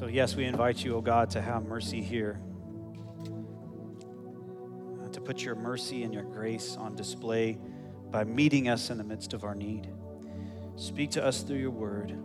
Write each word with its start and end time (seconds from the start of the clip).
So, 0.00 0.06
yes, 0.06 0.34
we 0.34 0.46
invite 0.46 0.82
you, 0.82 0.94
O 0.94 0.96
oh 0.96 1.00
God, 1.02 1.28
to 1.28 1.42
have 1.42 1.66
mercy 1.66 2.00
here, 2.00 2.40
uh, 5.04 5.08
to 5.10 5.20
put 5.20 5.42
your 5.42 5.54
mercy 5.54 6.04
and 6.04 6.14
your 6.14 6.22
grace 6.22 6.74
on 6.78 6.96
display 6.96 7.58
by 8.10 8.24
meeting 8.24 8.70
us 8.70 8.88
in 8.88 8.96
the 8.96 9.04
midst 9.04 9.34
of 9.34 9.44
our 9.44 9.54
need. 9.54 9.90
Speak 10.76 11.10
to 11.10 11.22
us 11.22 11.42
through 11.42 11.58
your 11.58 11.70
word. 11.70 12.18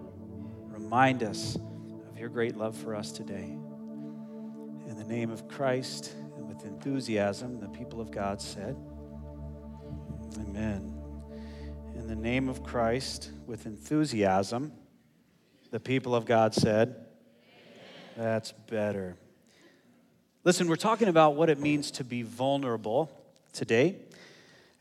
Remind 0.69 1.21
us 1.21 1.57
of 2.09 2.17
your 2.17 2.29
great 2.29 2.55
love 2.55 2.77
for 2.77 2.95
us 2.95 3.11
today. 3.11 3.57
In 4.87 4.95
the 4.97 5.03
name 5.03 5.29
of 5.29 5.49
Christ 5.49 6.13
and 6.37 6.47
with 6.47 6.63
enthusiasm, 6.63 7.59
the 7.59 7.67
people 7.67 7.99
of 7.99 8.09
God 8.09 8.41
said, 8.41 8.77
Amen. 10.39 10.97
In 11.93 12.07
the 12.07 12.15
name 12.15 12.47
of 12.47 12.63
Christ, 12.63 13.31
with 13.45 13.65
enthusiasm, 13.65 14.71
the 15.71 15.79
people 15.81 16.15
of 16.15 16.23
God 16.23 16.53
said, 16.53 17.04
That's 18.15 18.53
better. 18.53 19.17
Listen, 20.45 20.69
we're 20.69 20.77
talking 20.77 21.09
about 21.09 21.35
what 21.35 21.49
it 21.49 21.59
means 21.59 21.91
to 21.91 22.05
be 22.05 22.21
vulnerable 22.21 23.11
today, 23.51 23.97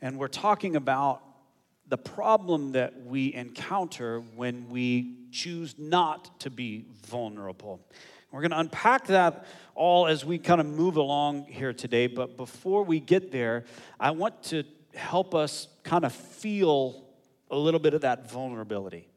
and 0.01 0.19
we're 0.19 0.29
talking 0.29 0.77
about 0.77 1.20
the 1.89 1.98
problem 1.98 2.73
that 2.73 3.05
we 3.05 3.34
encounter 3.34 4.20
when 4.20 4.69
we 4.70 5.16
choose 5.33 5.75
not 5.78 6.39
to 6.41 6.51
be 6.51 6.84
vulnerable. 7.02 7.80
We're 8.30 8.41
going 8.41 8.52
to 8.52 8.61
unpack 8.61 9.09
that 9.09 9.47
all 9.75 10.06
as 10.06 10.25
we 10.25 10.39
kind 10.39 10.61
of 10.61 10.66
move 10.66 10.97
along 10.97 11.47
here 11.47 11.73
today, 11.73 12.06
but 12.06 12.37
before 12.37 12.84
we 12.84 13.01
get 13.01 13.33
there, 13.33 13.64
I 13.98 14.12
want 14.12 14.45
to 14.45 14.62
help 14.95 15.34
us 15.34 15.66
kind 15.83 16.05
of 16.05 16.12
feel 16.12 17.05
a 17.51 17.56
little 17.56 17.80
bit 17.80 17.95
of 17.95 18.03
that 18.03 18.30
vulnerability, 18.30 19.09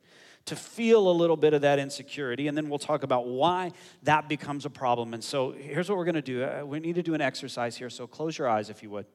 to 0.47 0.55
feel 0.55 1.09
a 1.09 1.11
little 1.11 1.37
bit 1.37 1.53
of 1.53 1.61
that 1.61 1.77
insecurity, 1.77 2.47
and 2.47 2.57
then 2.57 2.69
we'll 2.69 2.79
talk 2.79 3.03
about 3.03 3.27
why 3.27 3.71
that 4.03 4.27
becomes 4.27 4.65
a 4.65 4.69
problem. 4.69 5.13
And 5.13 5.23
so 5.23 5.51
here's 5.51 5.89
what 5.89 5.97
we're 5.97 6.05
going 6.05 6.15
to 6.15 6.21
do 6.21 6.43
uh, 6.43 6.63
we 6.65 6.79
need 6.79 6.95
to 6.95 7.03
do 7.03 7.13
an 7.13 7.21
exercise 7.21 7.77
here, 7.77 7.89
so 7.89 8.07
close 8.07 8.37
your 8.37 8.49
eyes 8.49 8.69
if 8.69 8.81
you 8.81 8.89
would. 8.89 9.05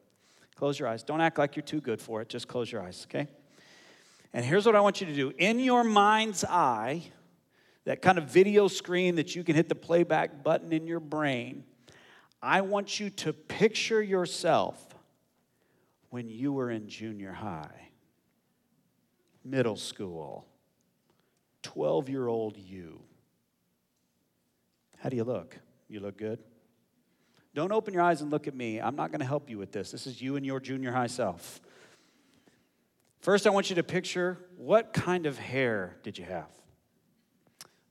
Close 0.54 0.78
your 0.78 0.88
eyes. 0.88 1.02
Don't 1.02 1.20
act 1.20 1.38
like 1.38 1.56
you're 1.56 1.62
too 1.64 1.80
good 1.80 2.00
for 2.00 2.20
it, 2.20 2.28
just 2.28 2.48
close 2.48 2.70
your 2.70 2.82
eyes, 2.82 3.06
okay? 3.08 3.26
And 4.32 4.44
here's 4.44 4.64
what 4.64 4.76
I 4.76 4.80
want 4.80 5.00
you 5.00 5.06
to 5.06 5.14
do 5.14 5.32
in 5.38 5.58
your 5.58 5.84
mind's 5.84 6.44
eye, 6.44 7.02
that 7.84 8.02
kind 8.02 8.18
of 8.18 8.24
video 8.24 8.68
screen 8.68 9.16
that 9.16 9.34
you 9.34 9.42
can 9.42 9.56
hit 9.56 9.68
the 9.68 9.74
playback 9.74 10.42
button 10.44 10.72
in 10.72 10.86
your 10.86 11.00
brain, 11.00 11.64
I 12.42 12.60
want 12.60 13.00
you 13.00 13.08
to 13.10 13.32
picture 13.32 14.02
yourself 14.02 14.94
when 16.10 16.28
you 16.28 16.52
were 16.52 16.70
in 16.70 16.88
junior 16.88 17.32
high, 17.32 17.88
middle 19.44 19.76
school, 19.76 20.46
12 21.62 22.08
year 22.08 22.26
old 22.26 22.56
you. 22.56 23.00
How 24.98 25.08
do 25.08 25.16
you 25.16 25.24
look? 25.24 25.58
You 25.88 26.00
look 26.00 26.16
good? 26.16 26.38
Don't 27.54 27.72
open 27.72 27.92
your 27.92 28.02
eyes 28.02 28.22
and 28.22 28.30
look 28.30 28.48
at 28.48 28.54
me. 28.54 28.80
I'm 28.80 28.96
not 28.96 29.10
going 29.10 29.20
to 29.20 29.26
help 29.26 29.50
you 29.50 29.58
with 29.58 29.72
this. 29.72 29.90
This 29.90 30.06
is 30.06 30.22
you 30.22 30.36
and 30.36 30.46
your 30.46 30.58
junior 30.58 30.92
high 30.92 31.06
self. 31.06 31.60
First, 33.20 33.46
I 33.46 33.50
want 33.50 33.68
you 33.68 33.76
to 33.76 33.82
picture 33.82 34.38
what 34.56 34.92
kind 34.92 35.26
of 35.26 35.38
hair 35.38 35.96
did 36.02 36.18
you 36.18 36.24
have? 36.24 36.48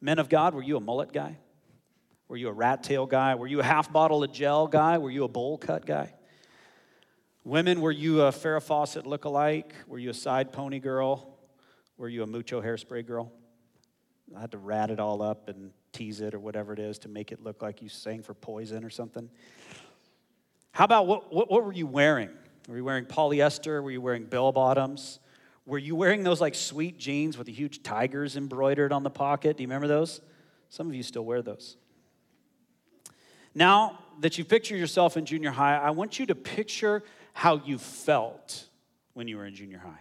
Men 0.01 0.19
of 0.19 0.29
God, 0.29 0.55
were 0.55 0.63
you 0.63 0.77
a 0.77 0.79
mullet 0.79 1.13
guy? 1.13 1.37
Were 2.27 2.37
you 2.37 2.47
a 2.47 2.53
rat 2.53 2.81
tail 2.81 3.05
guy? 3.05 3.35
Were 3.35 3.45
you 3.45 3.59
a 3.59 3.63
half 3.63 3.93
bottle 3.93 4.23
of 4.23 4.33
gel 4.33 4.67
guy? 4.67 4.97
Were 4.97 5.11
you 5.11 5.23
a 5.23 5.27
bowl 5.27 5.57
cut 5.57 5.85
guy? 5.85 6.13
Women, 7.43 7.81
were 7.81 7.91
you 7.91 8.21
a 8.21 8.31
Farrah 8.31 8.61
Fawcett 8.63 9.05
look-alike? 9.05 9.73
Were 9.87 9.99
you 9.99 10.09
a 10.09 10.13
side 10.13 10.51
pony 10.53 10.79
girl? 10.79 11.37
Were 11.97 12.09
you 12.09 12.23
a 12.23 12.27
mucho 12.27 12.61
hairspray 12.61 13.05
girl? 13.05 13.31
I 14.35 14.41
had 14.41 14.51
to 14.51 14.57
rat 14.57 14.89
it 14.89 14.99
all 14.99 15.21
up 15.21 15.49
and 15.49 15.71
tease 15.91 16.21
it 16.21 16.33
or 16.33 16.39
whatever 16.39 16.73
it 16.73 16.79
is 16.79 16.99
to 16.99 17.09
make 17.09 17.31
it 17.31 17.43
look 17.43 17.61
like 17.61 17.81
you 17.81 17.89
sang 17.89 18.21
for 18.21 18.33
poison 18.33 18.83
or 18.83 18.89
something. 18.89 19.29
How 20.71 20.85
about 20.85 21.07
what, 21.07 21.33
what, 21.33 21.51
what 21.51 21.63
were 21.63 21.73
you 21.73 21.87
wearing? 21.87 22.29
Were 22.67 22.77
you 22.77 22.83
wearing 22.85 23.05
polyester? 23.05 23.83
Were 23.83 23.91
you 23.91 24.01
wearing 24.01 24.25
bell 24.25 24.51
bottoms? 24.51 25.19
Were 25.65 25.77
you 25.77 25.95
wearing 25.95 26.23
those 26.23 26.41
like 26.41 26.55
sweet 26.55 26.97
jeans 26.97 27.37
with 27.37 27.47
the 27.47 27.53
huge 27.53 27.83
tigers 27.83 28.35
embroidered 28.35 28.91
on 28.91 29.03
the 29.03 29.09
pocket? 29.09 29.57
Do 29.57 29.63
you 29.63 29.67
remember 29.67 29.87
those? 29.87 30.21
Some 30.69 30.87
of 30.87 30.95
you 30.95 31.03
still 31.03 31.25
wear 31.25 31.41
those. 31.41 31.77
Now 33.53 33.99
that 34.21 34.37
you 34.37 34.45
picture 34.45 34.77
yourself 34.77 35.17
in 35.17 35.25
junior 35.25 35.51
high, 35.51 35.77
I 35.77 35.89
want 35.91 36.19
you 36.19 36.25
to 36.27 36.35
picture 36.35 37.03
how 37.33 37.61
you 37.65 37.77
felt 37.77 38.65
when 39.13 39.27
you 39.27 39.37
were 39.37 39.45
in 39.45 39.55
junior 39.55 39.79
high. 39.79 39.99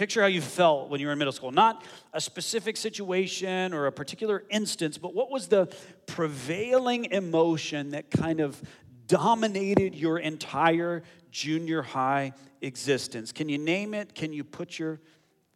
Picture 0.00 0.22
how 0.22 0.28
you 0.28 0.40
felt 0.40 0.88
when 0.88 0.98
you 0.98 1.08
were 1.08 1.12
in 1.12 1.18
middle 1.18 1.30
school. 1.30 1.52
Not 1.52 1.84
a 2.14 2.22
specific 2.22 2.78
situation 2.78 3.74
or 3.74 3.84
a 3.84 3.92
particular 3.92 4.44
instance, 4.48 4.96
but 4.96 5.14
what 5.14 5.30
was 5.30 5.48
the 5.48 5.68
prevailing 6.06 7.04
emotion 7.12 7.90
that 7.90 8.10
kind 8.10 8.40
of 8.40 8.58
dominated 9.06 9.94
your 9.94 10.18
entire 10.18 11.02
junior 11.30 11.82
high 11.82 12.32
existence? 12.62 13.30
Can 13.30 13.50
you 13.50 13.58
name 13.58 13.92
it? 13.92 14.14
Can 14.14 14.32
you 14.32 14.42
put 14.42 14.78
your 14.78 15.02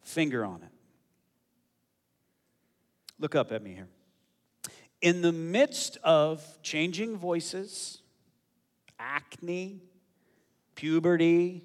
finger 0.03 0.44
on 0.44 0.62
it? 0.62 0.72
Look 3.19 3.34
up 3.34 3.50
at 3.50 3.62
me 3.62 3.72
here. 3.72 3.88
In 5.00 5.22
the 5.22 5.33
midst 5.33 5.97
of 6.04 6.44
changing 6.62 7.16
voices, 7.16 8.03
acne, 8.99 9.81
puberty, 10.75 11.65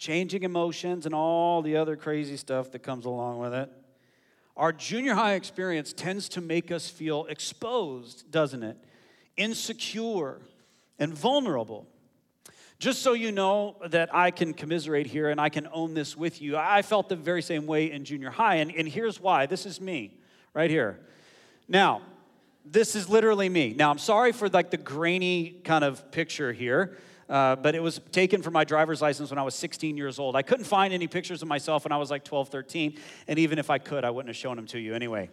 changing 0.00 0.44
emotions, 0.44 1.04
and 1.04 1.14
all 1.14 1.60
the 1.60 1.76
other 1.76 1.94
crazy 1.94 2.38
stuff 2.38 2.72
that 2.72 2.82
comes 2.82 3.04
along 3.04 3.38
with 3.38 3.52
it. 3.52 3.70
Our 4.56 4.72
junior 4.72 5.14
high 5.14 5.34
experience 5.34 5.92
tends 5.92 6.26
to 6.30 6.40
make 6.40 6.72
us 6.72 6.88
feel 6.88 7.26
exposed, 7.26 8.30
doesn't 8.30 8.62
it? 8.62 8.78
Insecure 9.36 10.40
and 10.98 11.12
vulnerable. 11.12 11.86
Just 12.78 13.02
so 13.02 13.12
you 13.12 13.30
know 13.30 13.76
that 13.88 14.08
I 14.14 14.30
can 14.30 14.54
commiserate 14.54 15.06
here 15.06 15.28
and 15.28 15.38
I 15.38 15.50
can 15.50 15.68
own 15.70 15.92
this 15.92 16.16
with 16.16 16.40
you, 16.40 16.56
I 16.56 16.80
felt 16.80 17.10
the 17.10 17.16
very 17.16 17.42
same 17.42 17.66
way 17.66 17.92
in 17.92 18.06
junior 18.06 18.30
high, 18.30 18.56
and, 18.56 18.72
and 18.74 18.88
here's 18.88 19.20
why. 19.20 19.44
This 19.44 19.66
is 19.66 19.82
me 19.82 20.16
right 20.54 20.70
here. 20.70 20.98
Now, 21.68 22.00
this 22.64 22.96
is 22.96 23.10
literally 23.10 23.50
me. 23.50 23.74
Now, 23.76 23.90
I'm 23.90 23.98
sorry 23.98 24.32
for 24.32 24.48
like 24.48 24.70
the 24.70 24.78
grainy 24.78 25.60
kind 25.62 25.84
of 25.84 26.10
picture 26.10 26.54
here. 26.54 26.96
Uh, 27.30 27.54
but 27.54 27.76
it 27.76 27.82
was 27.82 28.00
taken 28.10 28.42
for 28.42 28.50
my 28.50 28.64
driver's 28.64 29.00
license 29.00 29.30
when 29.30 29.38
I 29.38 29.44
was 29.44 29.54
16 29.54 29.96
years 29.96 30.18
old. 30.18 30.34
I 30.34 30.42
couldn't 30.42 30.64
find 30.64 30.92
any 30.92 31.06
pictures 31.06 31.42
of 31.42 31.48
myself 31.48 31.84
when 31.84 31.92
I 31.92 31.96
was 31.96 32.10
like 32.10 32.24
12, 32.24 32.48
13, 32.48 32.98
and 33.28 33.38
even 33.38 33.60
if 33.60 33.70
I 33.70 33.78
could, 33.78 34.04
I 34.04 34.10
wouldn't 34.10 34.30
have 34.30 34.36
shown 34.36 34.56
them 34.56 34.66
to 34.66 34.80
you 34.80 34.96
anyway. 34.96 35.30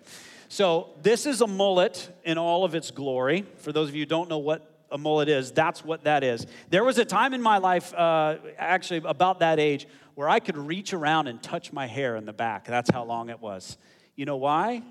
So, 0.47 0.91
this 1.01 1.25
is 1.25 1.41
a 1.41 1.47
mullet 1.47 2.07
in 2.23 2.37
all 2.37 2.63
of 2.63 2.75
its 2.75 2.91
glory. 2.91 3.45
For 3.57 3.71
those 3.71 3.89
of 3.89 3.95
you 3.95 4.03
who 4.03 4.05
don't 4.05 4.29
know 4.29 4.37
what 4.37 4.79
a 4.91 4.97
mullet 4.99 5.27
is, 5.27 5.51
that's 5.51 5.83
what 5.83 6.03
that 6.03 6.23
is. 6.23 6.45
There 6.69 6.83
was 6.83 6.99
a 6.99 7.03
time 7.03 7.33
in 7.33 7.41
my 7.41 7.57
life, 7.57 7.91
uh, 7.95 8.37
actually 8.59 9.01
about 9.03 9.39
that 9.39 9.59
age, 9.59 9.87
where 10.13 10.29
I 10.29 10.39
could 10.39 10.55
reach 10.55 10.93
around 10.93 11.27
and 11.27 11.41
touch 11.41 11.73
my 11.73 11.87
hair 11.87 12.15
in 12.15 12.25
the 12.25 12.33
back. 12.33 12.65
That's 12.65 12.91
how 12.91 13.05
long 13.05 13.31
it 13.31 13.41
was. 13.41 13.75
You 14.15 14.25
know 14.25 14.37
why? 14.37 14.83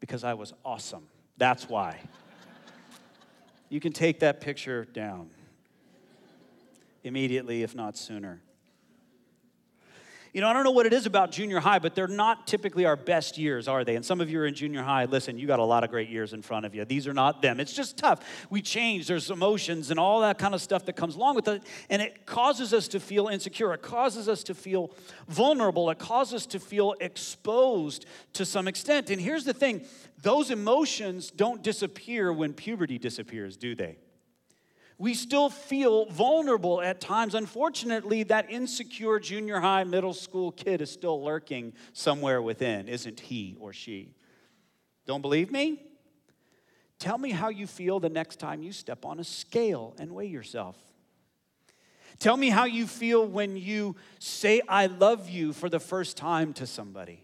Because 0.00 0.24
I 0.24 0.32
was 0.32 0.54
awesome. 0.64 1.08
That's 1.36 1.68
why. 1.68 2.00
you 3.68 3.80
can 3.80 3.92
take 3.92 4.20
that 4.20 4.40
picture 4.40 4.86
down 4.86 5.28
immediately, 7.04 7.62
if 7.62 7.74
not 7.74 7.96
sooner. 7.96 8.42
You 10.34 10.42
know, 10.42 10.48
I 10.48 10.52
don't 10.52 10.64
know 10.64 10.72
what 10.72 10.84
it 10.84 10.92
is 10.92 11.06
about 11.06 11.32
junior 11.32 11.58
high, 11.58 11.78
but 11.78 11.94
they're 11.94 12.06
not 12.06 12.46
typically 12.46 12.84
our 12.84 12.96
best 12.96 13.38
years, 13.38 13.66
are 13.66 13.82
they? 13.82 13.96
And 13.96 14.04
some 14.04 14.20
of 14.20 14.30
you 14.30 14.40
are 14.40 14.46
in 14.46 14.54
junior 14.54 14.82
high. 14.82 15.06
Listen, 15.06 15.38
you 15.38 15.46
got 15.46 15.58
a 15.58 15.64
lot 15.64 15.84
of 15.84 15.90
great 15.90 16.10
years 16.10 16.34
in 16.34 16.42
front 16.42 16.66
of 16.66 16.74
you. 16.74 16.84
These 16.84 17.08
are 17.08 17.14
not 17.14 17.40
them. 17.40 17.60
It's 17.60 17.72
just 17.72 17.96
tough. 17.96 18.20
We 18.50 18.60
change, 18.60 19.06
there's 19.06 19.30
emotions 19.30 19.90
and 19.90 19.98
all 19.98 20.20
that 20.20 20.38
kind 20.38 20.54
of 20.54 20.60
stuff 20.60 20.84
that 20.84 20.96
comes 20.96 21.16
along 21.16 21.36
with 21.36 21.48
it. 21.48 21.62
And 21.88 22.02
it 22.02 22.26
causes 22.26 22.74
us 22.74 22.88
to 22.88 23.00
feel 23.00 23.28
insecure. 23.28 23.72
It 23.72 23.82
causes 23.82 24.28
us 24.28 24.42
to 24.44 24.54
feel 24.54 24.92
vulnerable. 25.28 25.88
It 25.90 25.98
causes 25.98 26.34
us 26.34 26.46
to 26.46 26.60
feel 26.60 26.94
exposed 27.00 28.04
to 28.34 28.44
some 28.44 28.68
extent. 28.68 29.10
And 29.10 29.20
here's 29.20 29.44
the 29.44 29.54
thing 29.54 29.84
those 30.22 30.50
emotions 30.50 31.30
don't 31.30 31.62
disappear 31.62 32.32
when 32.32 32.52
puberty 32.52 32.98
disappears, 32.98 33.56
do 33.56 33.74
they? 33.74 33.98
We 34.98 35.14
still 35.14 35.48
feel 35.48 36.06
vulnerable 36.06 36.82
at 36.82 37.00
times. 37.00 37.34
Unfortunately, 37.34 38.24
that 38.24 38.50
insecure 38.50 39.20
junior 39.20 39.60
high, 39.60 39.84
middle 39.84 40.12
school 40.12 40.50
kid 40.50 40.80
is 40.80 40.90
still 40.90 41.22
lurking 41.24 41.72
somewhere 41.92 42.42
within, 42.42 42.88
isn't 42.88 43.20
he 43.20 43.56
or 43.60 43.72
she? 43.72 44.12
Don't 45.06 45.22
believe 45.22 45.52
me? 45.52 45.80
Tell 46.98 47.16
me 47.16 47.30
how 47.30 47.48
you 47.48 47.68
feel 47.68 48.00
the 48.00 48.08
next 48.08 48.40
time 48.40 48.60
you 48.60 48.72
step 48.72 49.04
on 49.04 49.20
a 49.20 49.24
scale 49.24 49.94
and 50.00 50.12
weigh 50.12 50.26
yourself. 50.26 50.76
Tell 52.18 52.36
me 52.36 52.50
how 52.50 52.64
you 52.64 52.88
feel 52.88 53.24
when 53.24 53.56
you 53.56 53.94
say, 54.18 54.60
I 54.68 54.86
love 54.86 55.30
you 55.30 55.52
for 55.52 55.68
the 55.68 55.78
first 55.78 56.16
time 56.16 56.52
to 56.54 56.66
somebody. 56.66 57.22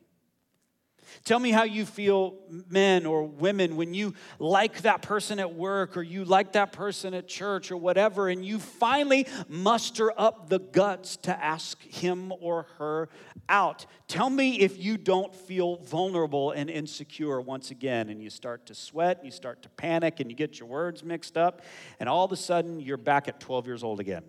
Tell 1.24 1.38
me 1.38 1.50
how 1.50 1.64
you 1.64 1.86
feel, 1.86 2.34
men 2.68 3.06
or 3.06 3.22
women, 3.22 3.76
when 3.76 3.94
you 3.94 4.14
like 4.38 4.82
that 4.82 5.02
person 5.02 5.38
at 5.38 5.54
work 5.54 5.96
or 5.96 6.02
you 6.02 6.24
like 6.24 6.52
that 6.52 6.72
person 6.72 7.14
at 7.14 7.28
church 7.28 7.70
or 7.70 7.76
whatever, 7.76 8.28
and 8.28 8.44
you 8.44 8.58
finally 8.58 9.26
muster 9.48 10.12
up 10.18 10.48
the 10.48 10.58
guts 10.58 11.16
to 11.18 11.44
ask 11.44 11.80
him 11.82 12.32
or 12.40 12.66
her 12.78 13.08
out. 13.48 13.86
Tell 14.08 14.28
me 14.28 14.60
if 14.60 14.82
you 14.82 14.96
don't 14.96 15.34
feel 15.34 15.76
vulnerable 15.76 16.50
and 16.50 16.68
insecure 16.68 17.40
once 17.40 17.70
again, 17.70 18.10
and 18.10 18.22
you 18.22 18.30
start 18.30 18.66
to 18.66 18.74
sweat, 18.74 19.18
and 19.18 19.26
you 19.26 19.32
start 19.32 19.62
to 19.62 19.68
panic, 19.70 20.20
and 20.20 20.30
you 20.30 20.36
get 20.36 20.58
your 20.58 20.68
words 20.68 21.04
mixed 21.04 21.36
up, 21.36 21.62
and 22.00 22.08
all 22.08 22.24
of 22.24 22.32
a 22.32 22.36
sudden 22.36 22.80
you're 22.80 22.96
back 22.96 23.28
at 23.28 23.40
12 23.40 23.66
years 23.66 23.84
old 23.84 24.00
again. 24.00 24.24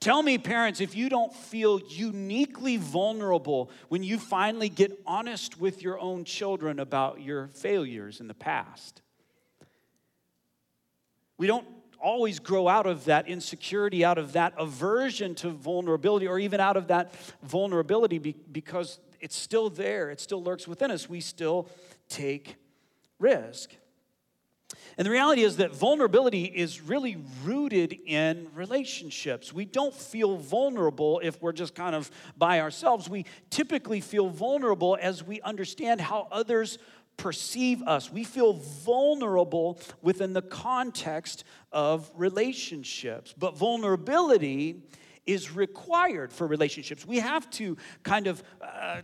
Tell 0.00 0.22
me, 0.22 0.38
parents, 0.38 0.80
if 0.80 0.94
you 0.94 1.08
don't 1.08 1.34
feel 1.34 1.80
uniquely 1.88 2.76
vulnerable 2.76 3.70
when 3.88 4.02
you 4.02 4.18
finally 4.18 4.68
get 4.68 4.98
honest 5.06 5.60
with 5.60 5.82
your 5.82 5.98
own 5.98 6.24
children 6.24 6.78
about 6.78 7.20
your 7.20 7.48
failures 7.48 8.20
in 8.20 8.28
the 8.28 8.34
past. 8.34 9.02
We 11.36 11.46
don't 11.46 11.66
always 12.00 12.38
grow 12.38 12.68
out 12.68 12.86
of 12.86 13.06
that 13.06 13.28
insecurity, 13.28 14.04
out 14.04 14.18
of 14.18 14.34
that 14.34 14.52
aversion 14.58 15.34
to 15.36 15.50
vulnerability, 15.50 16.28
or 16.28 16.38
even 16.38 16.60
out 16.60 16.76
of 16.76 16.88
that 16.88 17.14
vulnerability 17.42 18.18
because 18.18 18.98
it's 19.20 19.34
still 19.34 19.70
there, 19.70 20.10
it 20.10 20.20
still 20.20 20.42
lurks 20.42 20.68
within 20.68 20.90
us. 20.90 21.08
We 21.08 21.20
still 21.20 21.68
take 22.08 22.56
risk. 23.18 23.70
And 24.96 25.06
the 25.06 25.10
reality 25.10 25.42
is 25.42 25.56
that 25.56 25.74
vulnerability 25.74 26.44
is 26.44 26.80
really 26.80 27.16
rooted 27.42 27.96
in 28.06 28.48
relationships. 28.54 29.52
We 29.52 29.64
don't 29.64 29.94
feel 29.94 30.36
vulnerable 30.36 31.20
if 31.22 31.40
we're 31.42 31.52
just 31.52 31.74
kind 31.74 31.94
of 31.94 32.10
by 32.36 32.60
ourselves. 32.60 33.08
We 33.08 33.26
typically 33.50 34.00
feel 34.00 34.28
vulnerable 34.28 34.96
as 35.00 35.24
we 35.24 35.40
understand 35.40 36.00
how 36.00 36.28
others 36.30 36.78
perceive 37.16 37.82
us. 37.82 38.10
We 38.10 38.24
feel 38.24 38.54
vulnerable 38.54 39.80
within 40.02 40.32
the 40.32 40.42
context 40.42 41.44
of 41.72 42.10
relationships. 42.14 43.34
But 43.36 43.56
vulnerability 43.56 44.82
is 45.26 45.50
required 45.52 46.32
for 46.32 46.46
relationships. 46.46 47.06
We 47.06 47.18
have 47.18 47.48
to 47.52 47.76
kind 48.02 48.26
of 48.26 48.42
uh, 48.60 49.02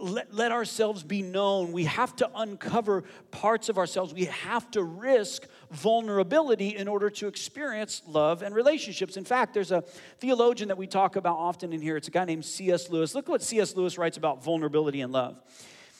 let, 0.00 0.34
let 0.34 0.52
ourselves 0.52 1.02
be 1.02 1.22
known. 1.22 1.72
We 1.72 1.84
have 1.84 2.14
to 2.16 2.30
uncover 2.34 3.04
parts 3.30 3.68
of 3.68 3.78
ourselves. 3.78 4.14
We 4.14 4.26
have 4.26 4.70
to 4.72 4.82
risk 4.82 5.46
vulnerability 5.70 6.76
in 6.76 6.88
order 6.88 7.10
to 7.10 7.26
experience 7.26 8.02
love 8.06 8.42
and 8.42 8.54
relationships. 8.54 9.16
In 9.16 9.24
fact, 9.24 9.54
there's 9.54 9.72
a 9.72 9.82
theologian 10.18 10.68
that 10.68 10.78
we 10.78 10.86
talk 10.86 11.16
about 11.16 11.36
often 11.36 11.72
in 11.72 11.80
here. 11.80 11.96
It's 11.96 12.08
a 12.08 12.10
guy 12.10 12.24
named 12.24 12.44
C.S. 12.44 12.90
Lewis. 12.90 13.14
Look 13.14 13.28
what 13.28 13.42
C.S. 13.42 13.76
Lewis 13.76 13.98
writes 13.98 14.16
about 14.16 14.44
vulnerability 14.44 15.00
and 15.00 15.12
love. 15.12 15.40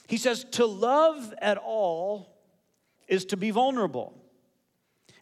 He 0.08 0.16
says, 0.16 0.44
To 0.52 0.66
love 0.66 1.34
at 1.40 1.58
all 1.58 2.34
is 3.08 3.24
to 3.26 3.36
be 3.36 3.50
vulnerable. 3.50 4.14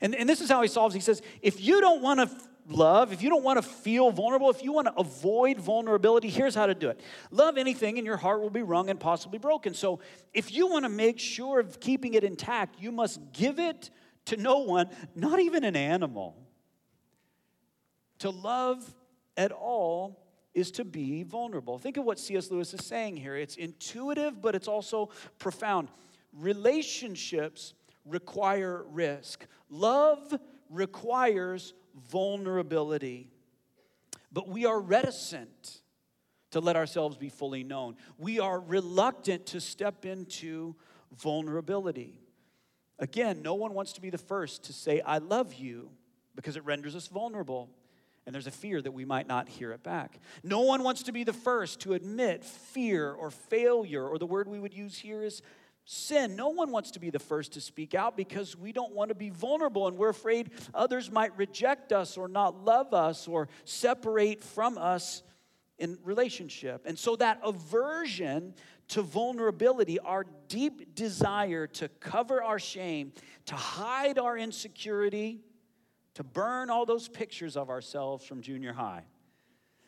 And, 0.00 0.14
and 0.14 0.28
this 0.28 0.40
is 0.40 0.50
how 0.50 0.62
he 0.62 0.68
solves. 0.68 0.94
He 0.94 1.00
says, 1.00 1.22
If 1.42 1.60
you 1.60 1.80
don't 1.80 2.02
want 2.02 2.20
to 2.20 2.36
love, 2.68 3.12
if 3.12 3.22
you 3.22 3.30
don't 3.30 3.42
want 3.42 3.62
to 3.62 3.68
feel 3.68 4.10
vulnerable, 4.10 4.50
if 4.50 4.62
you 4.62 4.72
want 4.72 4.86
to 4.86 4.94
avoid 4.94 5.58
vulnerability, 5.58 6.28
here's 6.28 6.54
how 6.54 6.66
to 6.66 6.74
do 6.74 6.88
it. 6.88 7.00
Love 7.30 7.58
anything, 7.58 7.98
and 7.98 8.06
your 8.06 8.16
heart 8.16 8.40
will 8.40 8.50
be 8.50 8.62
wrung 8.62 8.90
and 8.90 8.98
possibly 8.98 9.38
broken. 9.38 9.74
So, 9.74 10.00
if 10.32 10.52
you 10.52 10.66
want 10.68 10.84
to 10.84 10.88
make 10.88 11.18
sure 11.18 11.60
of 11.60 11.80
keeping 11.80 12.14
it 12.14 12.24
intact, 12.24 12.80
you 12.80 12.92
must 12.92 13.20
give 13.32 13.58
it 13.58 13.90
to 14.26 14.36
no 14.36 14.58
one, 14.58 14.88
not 15.14 15.40
even 15.40 15.64
an 15.64 15.76
animal. 15.76 16.36
To 18.20 18.30
love 18.30 18.94
at 19.36 19.50
all 19.50 20.24
is 20.54 20.70
to 20.72 20.84
be 20.84 21.22
vulnerable. 21.22 21.78
Think 21.78 21.96
of 21.96 22.04
what 22.04 22.18
C.S. 22.18 22.50
Lewis 22.50 22.74
is 22.74 22.84
saying 22.84 23.16
here. 23.16 23.36
It's 23.36 23.56
intuitive, 23.56 24.40
but 24.40 24.54
it's 24.54 24.68
also 24.68 25.10
profound. 25.38 25.88
Relationships 26.32 27.74
require 28.04 28.84
risk, 28.90 29.46
love 29.70 30.38
requires 30.72 31.74
vulnerability. 32.10 33.30
But 34.32 34.48
we 34.48 34.64
are 34.66 34.80
reticent 34.80 35.82
to 36.52 36.60
let 36.60 36.76
ourselves 36.76 37.16
be 37.16 37.28
fully 37.28 37.64
known. 37.64 37.96
We 38.18 38.40
are 38.40 38.58
reluctant 38.60 39.46
to 39.46 39.60
step 39.60 40.04
into 40.04 40.74
vulnerability. 41.16 42.20
Again, 42.98 43.42
no 43.42 43.54
one 43.54 43.74
wants 43.74 43.94
to 43.94 44.00
be 44.00 44.10
the 44.10 44.18
first 44.18 44.64
to 44.64 44.72
say, 44.72 45.00
I 45.00 45.18
love 45.18 45.54
you, 45.54 45.90
because 46.34 46.56
it 46.56 46.64
renders 46.64 46.96
us 46.96 47.08
vulnerable. 47.08 47.70
And 48.24 48.34
there's 48.34 48.46
a 48.46 48.52
fear 48.52 48.80
that 48.80 48.92
we 48.92 49.04
might 49.04 49.26
not 49.26 49.48
hear 49.48 49.72
it 49.72 49.82
back. 49.82 50.20
No 50.44 50.60
one 50.60 50.84
wants 50.84 51.02
to 51.04 51.12
be 51.12 51.24
the 51.24 51.32
first 51.32 51.80
to 51.80 51.94
admit 51.94 52.44
fear 52.44 53.12
or 53.12 53.30
failure, 53.30 54.06
or 54.06 54.16
the 54.18 54.26
word 54.26 54.46
we 54.46 54.60
would 54.60 54.72
use 54.72 54.96
here 54.96 55.22
is 55.22 55.42
sin. 55.84 56.36
No 56.36 56.48
one 56.48 56.70
wants 56.70 56.92
to 56.92 57.00
be 57.00 57.10
the 57.10 57.18
first 57.18 57.52
to 57.54 57.60
speak 57.60 57.94
out 57.94 58.16
because 58.16 58.56
we 58.56 58.72
don't 58.72 58.94
want 58.94 59.08
to 59.08 59.14
be 59.14 59.30
vulnerable 59.30 59.88
and 59.88 59.96
we're 59.96 60.10
afraid 60.10 60.50
others 60.74 61.10
might 61.10 61.36
reject 61.36 61.92
us 61.92 62.16
or 62.16 62.28
not 62.28 62.64
love 62.64 62.94
us 62.94 63.26
or 63.26 63.48
separate 63.64 64.42
from 64.42 64.78
us 64.78 65.22
in 65.78 65.98
relationship. 66.04 66.82
And 66.86 66.98
so 66.98 67.16
that 67.16 67.40
aversion 67.42 68.54
to 68.88 69.02
vulnerability, 69.02 69.98
our 69.98 70.26
deep 70.48 70.94
desire 70.94 71.66
to 71.66 71.88
cover 71.88 72.42
our 72.42 72.58
shame, 72.58 73.12
to 73.46 73.54
hide 73.54 74.18
our 74.18 74.36
insecurity, 74.36 75.40
to 76.14 76.22
burn 76.22 76.70
all 76.70 76.84
those 76.84 77.08
pictures 77.08 77.56
of 77.56 77.70
ourselves 77.70 78.24
from 78.24 78.42
junior 78.42 78.72
high. 78.72 79.04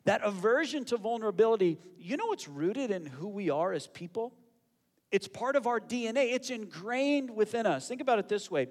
That 0.05 0.23
aversion 0.23 0.85
to 0.87 0.97
vulnerability, 0.97 1.79
you 1.99 2.17
know, 2.17 2.32
it's 2.32 2.49
rooted 2.49 2.90
in 2.90 3.06
who 3.06 3.29
we 3.29 3.50
are 3.50 3.73
as 3.73 3.87
people. 3.87 4.35
It's 5.14 5.28
part 5.28 5.55
of 5.55 5.69
our 5.69 5.78
DNA, 5.78 6.32
it's 6.32 6.50
ingrained 6.50 7.31
within 7.31 7.66
us. 7.66 7.87
Think 7.87 8.00
about 8.00 8.19
it 8.19 8.28
this 8.28 8.50
way. 8.50 8.66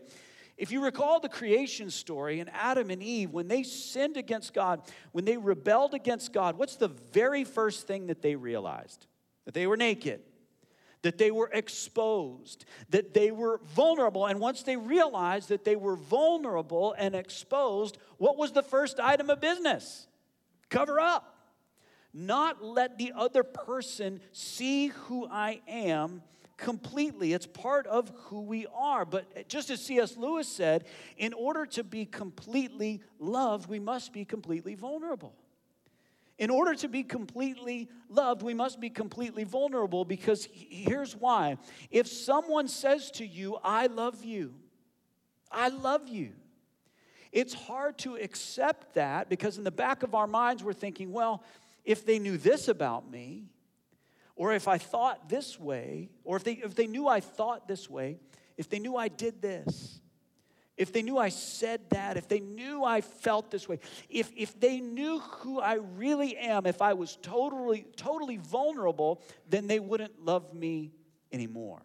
If 0.58 0.74
you 0.74 0.84
recall 0.84 1.22
the 1.22 1.30
creation 1.30 1.90
story 1.90 2.42
and 2.42 2.50
Adam 2.54 2.90
and 2.90 3.02
Eve, 3.02 3.32
when 3.32 3.48
they 3.48 3.64
sinned 3.64 4.18
against 4.18 4.54
God, 4.54 4.82
when 5.14 5.24
they 5.24 5.38
rebelled 5.38 5.94
against 5.94 6.34
God, 6.34 6.58
what's 6.58 6.76
the 6.76 6.90
very 6.90 7.46
first 7.46 7.88
thing 7.88 8.08
that 8.08 8.22
they 8.22 8.36
realized? 8.36 9.08
That 9.46 9.54
they 9.54 9.68
were 9.68 9.78
naked, 9.78 10.20
that 11.04 11.18
they 11.18 11.32
were 11.32 11.50
exposed, 11.54 12.66
that 12.90 13.14
they 13.14 13.32
were 13.32 13.62
vulnerable. 13.74 14.26
And 14.26 14.42
once 14.42 14.64
they 14.64 14.76
realized 14.76 15.48
that 15.48 15.64
they 15.64 15.78
were 15.78 15.96
vulnerable 15.96 16.94
and 16.98 17.16
exposed, 17.16 17.98
what 18.18 18.36
was 18.36 18.52
the 18.52 18.64
first 18.64 19.00
item 19.00 19.30
of 19.30 19.40
business? 19.40 20.08
Cover 20.70 21.00
up 21.00 21.34
not 22.14 22.64
let 22.64 22.98
the 22.98 23.12
other 23.16 23.44
person 23.44 24.20
see 24.32 24.88
who 24.88 25.28
I 25.28 25.62
am 25.68 26.22
completely. 26.58 27.34
It's 27.34 27.48
part 27.48 27.88
of 27.88 28.12
who 28.26 28.42
we 28.42 28.68
are. 28.74 29.06
But 29.06 29.48
just 29.48 29.70
as 29.70 29.84
C.S. 29.84 30.18
Lewis 30.18 30.48
said, 30.48 30.86
in 31.18 31.34
order 31.34 31.66
to 31.68 31.84
be 31.84 32.06
completely 32.06 33.02
loved, 33.20 33.70
we 33.70 33.80
must 33.80 34.14
be 34.14 34.26
completely 34.26 34.76
vulnerable. 34.76 35.36
In 36.40 36.50
order 36.50 36.74
to 36.76 36.88
be 36.88 37.04
completely 37.04 37.90
loved, 38.10 38.42
we 38.42 38.54
must 38.54 38.80
be 38.80 38.90
completely 38.90 39.44
vulnerable 39.44 40.04
because 40.04 40.48
here's 40.52 41.16
why. 41.16 41.58
If 41.92 42.08
someone 42.08 42.68
says 42.68 43.12
to 43.12 43.26
you, 43.26 43.58
I 43.64 43.86
love 43.88 44.26
you, 44.26 44.56
I 45.52 45.68
love 45.68 46.08
you, 46.08 46.34
it's 47.32 47.54
hard 47.54 47.98
to 48.00 48.16
accept 48.16 48.94
that 48.94 49.30
because 49.30 49.58
in 49.58 49.64
the 49.64 49.72
back 49.72 50.04
of 50.04 50.16
our 50.16 50.28
minds 50.28 50.64
we're 50.64 50.74
thinking, 50.74 51.12
well, 51.12 51.44
if 51.84 52.06
they 52.06 52.20
knew 52.20 52.38
this 52.38 52.68
about 52.68 53.10
me, 53.10 53.46
or 54.36 54.54
if 54.54 54.68
I 54.68 54.78
thought 54.78 55.30
this 55.30 55.60
way, 55.60 56.10
or 56.24 56.38
if 56.38 56.44
they, 56.44 56.54
if 56.54 56.76
they 56.76 56.88
knew 56.88 57.08
I 57.08 57.20
thought 57.20 57.68
this 57.68 57.90
way, 57.90 58.18
if 58.58 58.70
they 58.70 58.80
knew 58.80 58.96
I 58.96 59.08
did 59.08 59.42
this, 59.42 60.00
if 60.76 60.92
they 60.92 61.04
knew 61.04 61.20
I 61.20 61.30
said 61.30 61.82
that, 61.92 62.18
if 62.18 62.28
they 62.28 62.40
knew 62.40 62.84
I 62.84 63.02
felt 63.02 63.52
this 63.52 63.70
way, 63.70 63.80
if, 64.10 64.32
if 64.36 64.60
they 64.60 64.80
knew 64.80 65.20
who 65.20 65.60
I 65.60 65.76
really 65.76 66.36
am, 66.36 66.66
if 66.66 66.82
I 66.82 66.94
was 66.94 67.18
totally, 67.22 67.86
totally 67.96 68.38
vulnerable, 68.38 69.22
then 69.48 69.68
they 69.68 69.80
wouldn't 69.80 70.26
love 70.26 70.52
me 70.54 70.92
anymore. 71.32 71.84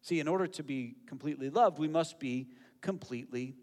See, 0.00 0.18
in 0.18 0.26
order 0.26 0.48
to 0.48 0.64
be 0.64 0.96
completely 1.06 1.48
loved, 1.48 1.78
we 1.78 1.86
must 1.86 2.18
be 2.18 2.48
completely 2.80 3.54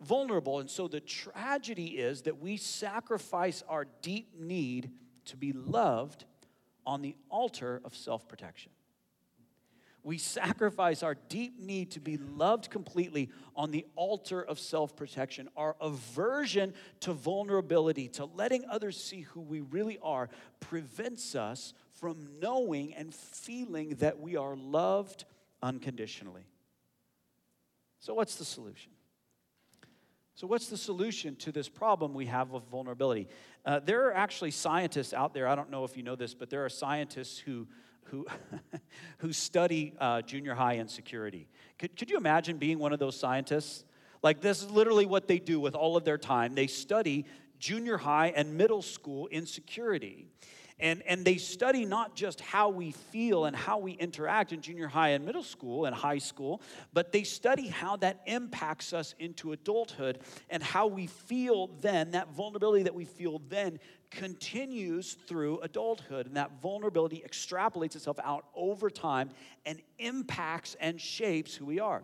vulnerable. 0.00 0.58
And 0.58 0.68
so 0.68 0.88
the 0.88 0.98
tragedy 0.98 1.98
is 1.98 2.22
that 2.22 2.40
we 2.40 2.56
sacrifice 2.56 3.62
our 3.68 3.86
deep 4.02 4.34
need 4.36 4.90
to 5.26 5.36
be 5.36 5.52
loved 5.52 6.24
on 6.86 7.02
the 7.02 7.16
altar 7.30 7.80
of 7.84 7.94
self 7.94 8.28
protection. 8.28 8.72
We 10.02 10.18
sacrifice 10.18 11.02
our 11.02 11.14
deep 11.14 11.58
need 11.58 11.92
to 11.92 12.00
be 12.00 12.18
loved 12.18 12.68
completely 12.68 13.30
on 13.56 13.70
the 13.70 13.86
altar 13.96 14.42
of 14.42 14.58
self 14.58 14.94
protection. 14.94 15.48
Our 15.56 15.76
aversion 15.80 16.74
to 17.00 17.14
vulnerability, 17.14 18.08
to 18.08 18.26
letting 18.26 18.66
others 18.68 19.02
see 19.02 19.22
who 19.22 19.40
we 19.40 19.60
really 19.60 19.98
are, 20.02 20.28
prevents 20.60 21.34
us 21.34 21.72
from 21.92 22.28
knowing 22.38 22.94
and 22.94 23.14
feeling 23.14 23.96
that 23.96 24.20
we 24.20 24.36
are 24.36 24.54
loved 24.56 25.24
unconditionally. 25.62 26.44
So, 27.98 28.12
what's 28.12 28.34
the 28.34 28.44
solution? 28.44 28.92
So, 30.36 30.48
what's 30.48 30.66
the 30.66 30.76
solution 30.76 31.36
to 31.36 31.52
this 31.52 31.68
problem 31.68 32.12
we 32.12 32.26
have 32.26 32.52
of 32.54 32.64
vulnerability? 32.64 33.28
Uh, 33.64 33.78
there 33.78 34.08
are 34.08 34.14
actually 34.14 34.50
scientists 34.50 35.12
out 35.12 35.32
there, 35.32 35.46
I 35.46 35.54
don't 35.54 35.70
know 35.70 35.84
if 35.84 35.96
you 35.96 36.02
know 36.02 36.16
this, 36.16 36.34
but 36.34 36.50
there 36.50 36.64
are 36.64 36.68
scientists 36.68 37.38
who, 37.38 37.68
who, 38.04 38.26
who 39.18 39.32
study 39.32 39.94
uh, 40.00 40.22
junior 40.22 40.54
high 40.54 40.78
insecurity. 40.78 41.48
Could, 41.78 41.96
could 41.96 42.10
you 42.10 42.16
imagine 42.16 42.56
being 42.58 42.80
one 42.80 42.92
of 42.92 42.98
those 42.98 43.18
scientists? 43.18 43.84
Like, 44.24 44.40
this 44.40 44.60
is 44.60 44.70
literally 44.70 45.06
what 45.06 45.28
they 45.28 45.38
do 45.38 45.60
with 45.60 45.76
all 45.76 45.96
of 45.96 46.04
their 46.04 46.18
time. 46.18 46.56
They 46.56 46.66
study 46.66 47.26
junior 47.60 47.96
high 47.96 48.32
and 48.34 48.56
middle 48.56 48.82
school 48.82 49.28
insecurity. 49.28 50.26
And, 50.80 51.02
and 51.06 51.24
they 51.24 51.36
study 51.36 51.84
not 51.84 52.16
just 52.16 52.40
how 52.40 52.68
we 52.68 52.90
feel 52.90 53.44
and 53.44 53.54
how 53.54 53.78
we 53.78 53.92
interact 53.92 54.52
in 54.52 54.60
junior 54.60 54.88
high 54.88 55.10
and 55.10 55.24
middle 55.24 55.44
school 55.44 55.84
and 55.84 55.94
high 55.94 56.18
school, 56.18 56.60
but 56.92 57.12
they 57.12 57.22
study 57.22 57.68
how 57.68 57.96
that 57.98 58.22
impacts 58.26 58.92
us 58.92 59.14
into 59.20 59.52
adulthood 59.52 60.18
and 60.50 60.62
how 60.62 60.88
we 60.88 61.06
feel 61.06 61.68
then, 61.80 62.10
that 62.10 62.34
vulnerability 62.34 62.82
that 62.82 62.94
we 62.94 63.04
feel 63.04 63.40
then 63.48 63.78
continues 64.10 65.16
through 65.28 65.60
adulthood. 65.60 66.26
And 66.26 66.36
that 66.36 66.60
vulnerability 66.60 67.22
extrapolates 67.26 67.94
itself 67.94 68.18
out 68.24 68.46
over 68.54 68.90
time 68.90 69.30
and 69.64 69.80
impacts 69.98 70.76
and 70.80 71.00
shapes 71.00 71.54
who 71.54 71.66
we 71.66 71.78
are. 71.78 72.02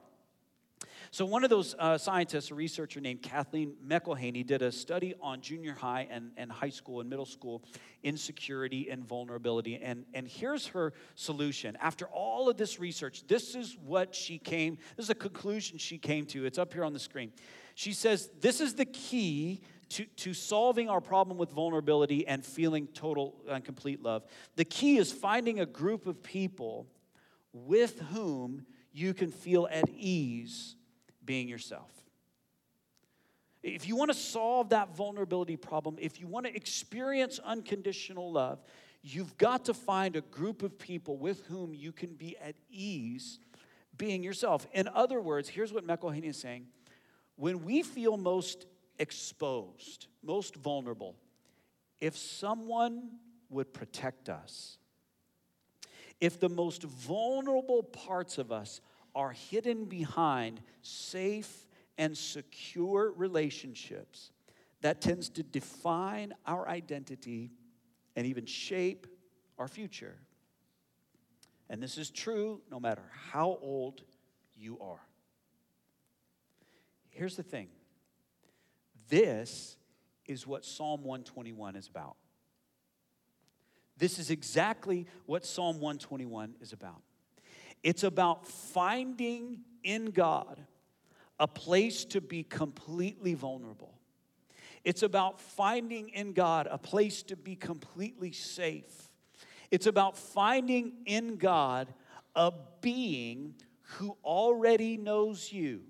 So, 1.10 1.24
one 1.24 1.44
of 1.44 1.50
those 1.50 1.74
uh, 1.78 1.98
scientists, 1.98 2.50
a 2.50 2.54
researcher 2.54 3.00
named 3.00 3.22
Kathleen 3.22 3.74
McElhaney, 3.86 4.46
did 4.46 4.62
a 4.62 4.70
study 4.70 5.14
on 5.20 5.40
junior 5.40 5.74
high 5.74 6.08
and, 6.10 6.30
and 6.36 6.50
high 6.50 6.68
school 6.70 7.00
and 7.00 7.08
middle 7.08 7.26
school 7.26 7.62
insecurity 8.02 8.88
and 8.90 9.04
vulnerability. 9.04 9.76
And, 9.76 10.04
and 10.14 10.26
here's 10.26 10.68
her 10.68 10.92
solution. 11.14 11.76
After 11.80 12.06
all 12.06 12.48
of 12.48 12.56
this 12.56 12.78
research, 12.78 13.26
this 13.26 13.54
is 13.54 13.76
what 13.84 14.14
she 14.14 14.38
came, 14.38 14.78
this 14.96 15.06
is 15.06 15.10
a 15.10 15.14
conclusion 15.14 15.78
she 15.78 15.98
came 15.98 16.26
to. 16.26 16.44
It's 16.44 16.58
up 16.58 16.72
here 16.72 16.84
on 16.84 16.92
the 16.92 17.00
screen. 17.00 17.32
She 17.74 17.92
says, 17.92 18.30
This 18.40 18.60
is 18.60 18.74
the 18.74 18.84
key 18.84 19.62
to, 19.90 20.04
to 20.04 20.34
solving 20.34 20.88
our 20.88 21.00
problem 21.00 21.36
with 21.36 21.50
vulnerability 21.50 22.26
and 22.26 22.44
feeling 22.44 22.86
total 22.88 23.34
and 23.48 23.64
complete 23.64 24.02
love. 24.02 24.24
The 24.56 24.64
key 24.64 24.98
is 24.98 25.12
finding 25.12 25.60
a 25.60 25.66
group 25.66 26.06
of 26.06 26.22
people 26.22 26.86
with 27.52 28.00
whom 28.12 28.66
you 28.92 29.14
can 29.14 29.30
feel 29.30 29.68
at 29.70 29.88
ease 29.88 30.76
being 31.24 31.48
yourself. 31.48 31.90
If 33.62 33.86
you 33.86 33.94
want 33.94 34.10
to 34.10 34.16
solve 34.16 34.70
that 34.70 34.96
vulnerability 34.96 35.56
problem, 35.56 35.96
if 36.00 36.20
you 36.20 36.26
want 36.26 36.46
to 36.46 36.54
experience 36.54 37.38
unconditional 37.44 38.32
love, 38.32 38.62
you've 39.02 39.36
got 39.36 39.66
to 39.66 39.74
find 39.74 40.16
a 40.16 40.22
group 40.22 40.62
of 40.62 40.78
people 40.78 41.18
with 41.18 41.44
whom 41.46 41.74
you 41.74 41.92
can 41.92 42.14
be 42.14 42.36
at 42.38 42.54
ease 42.70 43.38
being 43.96 44.22
yourself. 44.22 44.66
In 44.72 44.88
other 44.88 45.20
words, 45.20 45.48
here's 45.48 45.72
what 45.72 45.86
McElhaney 45.86 46.24
is 46.24 46.38
saying 46.38 46.66
when 47.36 47.64
we 47.64 47.82
feel 47.82 48.16
most 48.16 48.66
exposed, 48.98 50.06
most 50.22 50.56
vulnerable, 50.56 51.16
if 52.00 52.16
someone 52.16 53.10
would 53.48 53.72
protect 53.72 54.28
us, 54.28 54.78
if 56.20 56.38
the 56.38 56.48
most 56.48 56.82
vulnerable 56.82 57.82
parts 57.82 58.38
of 58.38 58.52
us 58.52 58.80
are 59.14 59.30
hidden 59.30 59.84
behind 59.84 60.60
safe 60.82 61.66
and 61.98 62.16
secure 62.16 63.12
relationships 63.12 64.30
that 64.80 65.00
tends 65.00 65.28
to 65.28 65.42
define 65.42 66.32
our 66.46 66.68
identity 66.68 67.50
and 68.16 68.26
even 68.26 68.46
shape 68.46 69.06
our 69.58 69.68
future. 69.68 70.16
And 71.68 71.82
this 71.82 71.98
is 71.98 72.10
true 72.10 72.62
no 72.70 72.80
matter 72.80 73.02
how 73.30 73.58
old 73.60 74.02
you 74.56 74.78
are. 74.80 75.00
Here's 77.10 77.36
the 77.36 77.42
thing 77.42 77.68
this 79.08 79.76
is 80.26 80.46
what 80.46 80.64
Psalm 80.64 81.02
121 81.02 81.76
is 81.76 81.88
about. 81.88 82.16
This 83.96 84.18
is 84.18 84.30
exactly 84.30 85.06
what 85.26 85.44
Psalm 85.44 85.80
121 85.80 86.54
is 86.60 86.72
about. 86.72 87.02
It's 87.82 88.04
about 88.04 88.46
finding 88.46 89.60
in 89.82 90.06
God 90.06 90.60
a 91.38 91.48
place 91.48 92.04
to 92.06 92.20
be 92.20 92.42
completely 92.42 93.34
vulnerable. 93.34 93.94
It's 94.84 95.02
about 95.02 95.40
finding 95.40 96.10
in 96.10 96.32
God 96.32 96.68
a 96.70 96.78
place 96.78 97.22
to 97.24 97.36
be 97.36 97.56
completely 97.56 98.32
safe. 98.32 99.08
It's 99.70 99.86
about 99.86 100.18
finding 100.18 100.92
in 101.06 101.36
God 101.36 101.92
a 102.34 102.52
being 102.80 103.54
who 103.82 104.16
already 104.22 104.96
knows 104.96 105.50
you, 105.52 105.82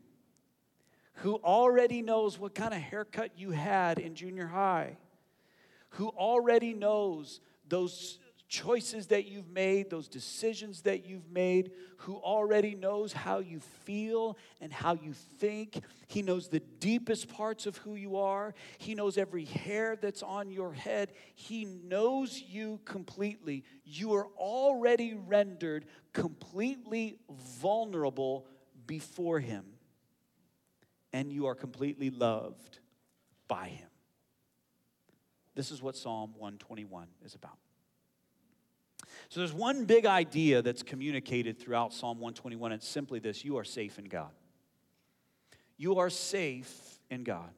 who 1.14 1.36
already 1.36 2.00
knows 2.00 2.38
what 2.38 2.54
kind 2.54 2.72
of 2.72 2.80
haircut 2.80 3.32
you 3.36 3.50
had 3.50 3.98
in 3.98 4.14
junior 4.14 4.46
high, 4.46 4.96
who 5.90 6.08
already 6.08 6.72
knows 6.72 7.40
those 7.68 8.19
choices 8.50 9.06
that 9.06 9.26
you've 9.26 9.48
made, 9.48 9.88
those 9.88 10.08
decisions 10.08 10.82
that 10.82 11.06
you've 11.06 11.30
made, 11.30 11.70
who 11.98 12.16
already 12.16 12.74
knows 12.74 13.12
how 13.12 13.38
you 13.38 13.60
feel 13.60 14.36
and 14.60 14.72
how 14.72 14.92
you 14.92 15.12
think. 15.38 15.80
He 16.08 16.20
knows 16.20 16.48
the 16.48 16.58
deepest 16.58 17.28
parts 17.28 17.66
of 17.66 17.76
who 17.78 17.94
you 17.94 18.16
are. 18.16 18.52
He 18.78 18.96
knows 18.96 19.16
every 19.16 19.44
hair 19.44 19.96
that's 19.96 20.24
on 20.24 20.50
your 20.50 20.72
head. 20.72 21.12
He 21.36 21.64
knows 21.64 22.42
you 22.42 22.80
completely. 22.84 23.62
You 23.84 24.14
are 24.14 24.26
already 24.36 25.14
rendered 25.14 25.86
completely 26.12 27.18
vulnerable 27.60 28.48
before 28.84 29.38
Him, 29.38 29.64
and 31.12 31.32
you 31.32 31.46
are 31.46 31.54
completely 31.54 32.10
loved 32.10 32.80
by 33.46 33.68
Him. 33.68 33.88
This 35.54 35.70
is 35.70 35.80
what 35.80 35.96
Psalm 35.96 36.32
121 36.36 37.06
is 37.24 37.36
about. 37.36 37.56
So 39.30 39.38
there's 39.38 39.54
one 39.54 39.84
big 39.84 40.06
idea 40.06 40.60
that's 40.60 40.82
communicated 40.82 41.56
throughout 41.56 41.94
Psalm 41.94 42.18
121. 42.18 42.72
It's 42.72 42.86
simply 42.86 43.20
this 43.20 43.44
you 43.44 43.58
are 43.58 43.64
safe 43.64 43.96
in 43.96 44.06
God. 44.06 44.30
You 45.76 46.00
are 46.00 46.10
safe 46.10 46.98
in 47.10 47.22
God. 47.22 47.50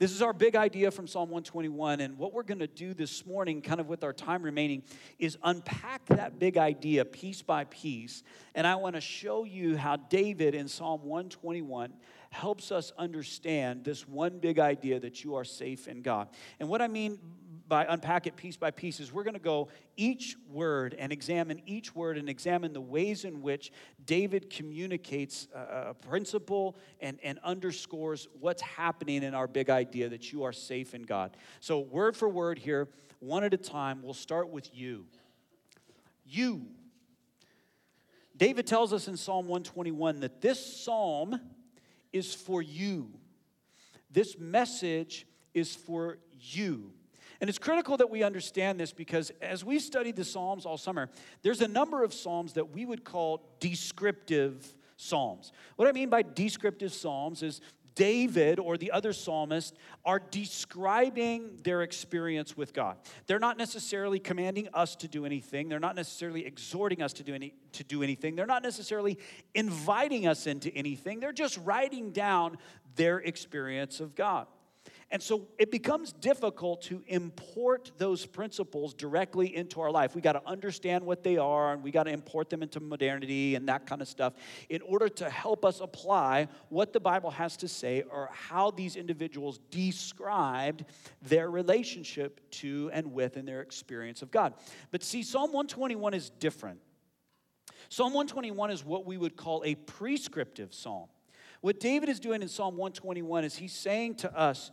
This 0.00 0.10
is 0.10 0.20
our 0.20 0.32
big 0.32 0.56
idea 0.56 0.90
from 0.90 1.06
Psalm 1.06 1.30
121. 1.30 2.00
And 2.00 2.18
what 2.18 2.32
we're 2.32 2.42
going 2.42 2.58
to 2.58 2.66
do 2.66 2.92
this 2.92 3.24
morning, 3.24 3.62
kind 3.62 3.80
of 3.80 3.88
with 3.88 4.02
our 4.02 4.12
time 4.12 4.42
remaining, 4.42 4.82
is 5.20 5.38
unpack 5.44 6.04
that 6.06 6.40
big 6.40 6.58
idea 6.58 7.04
piece 7.04 7.40
by 7.40 7.64
piece. 7.64 8.24
And 8.56 8.66
I 8.66 8.74
want 8.74 8.96
to 8.96 9.00
show 9.00 9.44
you 9.44 9.76
how 9.76 9.94
David 9.94 10.56
in 10.56 10.66
Psalm 10.66 11.04
121 11.04 11.92
helps 12.30 12.72
us 12.72 12.92
understand 12.98 13.84
this 13.84 14.08
one 14.08 14.40
big 14.40 14.58
idea 14.58 14.98
that 14.98 15.22
you 15.22 15.36
are 15.36 15.44
safe 15.44 15.86
in 15.86 16.02
God. 16.02 16.28
And 16.58 16.68
what 16.68 16.82
I 16.82 16.88
mean 16.88 17.20
by 17.66 17.86
unpack 17.88 18.26
it 18.26 18.36
piece 18.36 18.56
by 18.56 18.70
piece 18.70 19.00
is 19.00 19.12
we're 19.12 19.22
going 19.24 19.34
to 19.34 19.40
go 19.40 19.68
each 19.96 20.36
word 20.50 20.94
and 20.98 21.12
examine 21.12 21.62
each 21.66 21.94
word 21.94 22.18
and 22.18 22.28
examine 22.28 22.72
the 22.72 22.80
ways 22.80 23.24
in 23.24 23.42
which 23.42 23.72
David 24.04 24.50
communicates 24.50 25.48
a, 25.54 25.94
principle 25.94 26.76
and, 27.00 27.18
and 27.22 27.38
underscores 27.42 28.28
what's 28.40 28.62
happening 28.62 29.22
in 29.22 29.34
our 29.34 29.46
big 29.46 29.70
idea 29.70 30.08
that 30.08 30.32
you 30.32 30.42
are 30.42 30.52
safe 30.52 30.94
in 30.94 31.02
God. 31.02 31.36
So, 31.60 31.78
word 31.80 32.16
for 32.16 32.28
word 32.28 32.58
here, 32.58 32.88
one 33.20 33.44
at 33.44 33.54
a 33.54 33.58
time, 33.58 34.02
we'll 34.02 34.14
start 34.14 34.50
with 34.50 34.74
you. 34.74 35.06
You. 36.26 36.66
David 38.36 38.66
tells 38.66 38.92
us 38.92 39.08
in 39.08 39.16
Psalm 39.16 39.46
121 39.46 40.20
that 40.20 40.40
this 40.40 40.84
psalm 40.84 41.40
is 42.12 42.34
for 42.34 42.60
you. 42.60 43.10
This 44.10 44.38
message 44.38 45.26
is 45.54 45.74
for 45.74 46.18
you. 46.32 46.92
And 47.40 47.50
it's 47.50 47.58
critical 47.58 47.96
that 47.96 48.10
we 48.10 48.22
understand 48.22 48.78
this 48.78 48.92
because 48.92 49.30
as 49.42 49.64
we 49.64 49.78
studied 49.78 50.16
the 50.16 50.24
Psalms 50.24 50.66
all 50.66 50.78
summer, 50.78 51.10
there's 51.42 51.60
a 51.60 51.68
number 51.68 52.04
of 52.04 52.14
Psalms 52.14 52.54
that 52.54 52.70
we 52.70 52.84
would 52.84 53.04
call 53.04 53.42
descriptive 53.60 54.74
Psalms. 54.96 55.52
What 55.76 55.88
I 55.88 55.92
mean 55.92 56.08
by 56.08 56.22
descriptive 56.22 56.92
Psalms 56.92 57.42
is 57.42 57.60
David 57.94 58.58
or 58.58 58.76
the 58.76 58.90
other 58.90 59.12
psalmists 59.12 59.76
are 60.04 60.18
describing 60.18 61.58
their 61.62 61.82
experience 61.82 62.56
with 62.56 62.72
God. 62.72 62.96
They're 63.26 63.38
not 63.38 63.56
necessarily 63.56 64.18
commanding 64.18 64.68
us 64.74 64.96
to 64.96 65.08
do 65.08 65.24
anything. 65.24 65.68
They're 65.68 65.78
not 65.78 65.96
necessarily 65.96 66.44
exhorting 66.44 67.02
us 67.02 67.12
to 67.14 67.22
do, 67.22 67.34
any, 67.34 67.54
to 67.72 67.84
do 67.84 68.02
anything. 68.02 68.34
They're 68.34 68.46
not 68.46 68.62
necessarily 68.62 69.18
inviting 69.54 70.26
us 70.26 70.46
into 70.46 70.74
anything. 70.74 71.20
They're 71.20 71.32
just 71.32 71.58
writing 71.58 72.10
down 72.10 72.58
their 72.96 73.18
experience 73.18 74.00
of 74.00 74.14
God. 74.14 74.46
And 75.10 75.22
so 75.22 75.48
it 75.58 75.70
becomes 75.70 76.12
difficult 76.12 76.82
to 76.82 77.02
import 77.06 77.92
those 77.98 78.26
principles 78.26 78.94
directly 78.94 79.54
into 79.54 79.80
our 79.80 79.90
life. 79.90 80.14
We 80.14 80.20
got 80.20 80.32
to 80.32 80.42
understand 80.46 81.04
what 81.04 81.22
they 81.22 81.36
are 81.36 81.72
and 81.72 81.82
we 81.82 81.90
got 81.90 82.04
to 82.04 82.10
import 82.10 82.50
them 82.50 82.62
into 82.62 82.80
modernity 82.80 83.54
and 83.54 83.68
that 83.68 83.86
kind 83.86 84.02
of 84.02 84.08
stuff 84.08 84.32
in 84.68 84.82
order 84.82 85.08
to 85.08 85.30
help 85.30 85.64
us 85.64 85.80
apply 85.80 86.48
what 86.68 86.92
the 86.92 87.00
Bible 87.00 87.30
has 87.30 87.56
to 87.58 87.68
say 87.68 88.02
or 88.10 88.30
how 88.32 88.70
these 88.70 88.96
individuals 88.96 89.60
described 89.70 90.84
their 91.22 91.50
relationship 91.50 92.40
to 92.50 92.90
and 92.92 93.12
with 93.12 93.36
and 93.36 93.46
their 93.46 93.60
experience 93.60 94.22
of 94.22 94.30
God. 94.30 94.54
But 94.90 95.02
see, 95.02 95.22
Psalm 95.22 95.52
121 95.52 96.14
is 96.14 96.30
different. 96.30 96.80
Psalm 97.88 98.12
121 98.14 98.70
is 98.70 98.84
what 98.84 99.06
we 99.06 99.16
would 99.16 99.36
call 99.36 99.62
a 99.64 99.74
prescriptive 99.74 100.72
psalm. 100.74 101.08
What 101.60 101.80
David 101.80 102.10
is 102.10 102.20
doing 102.20 102.42
in 102.42 102.48
Psalm 102.48 102.76
121 102.76 103.44
is 103.44 103.56
he's 103.56 103.72
saying 103.72 104.16
to 104.16 104.38
us, 104.38 104.70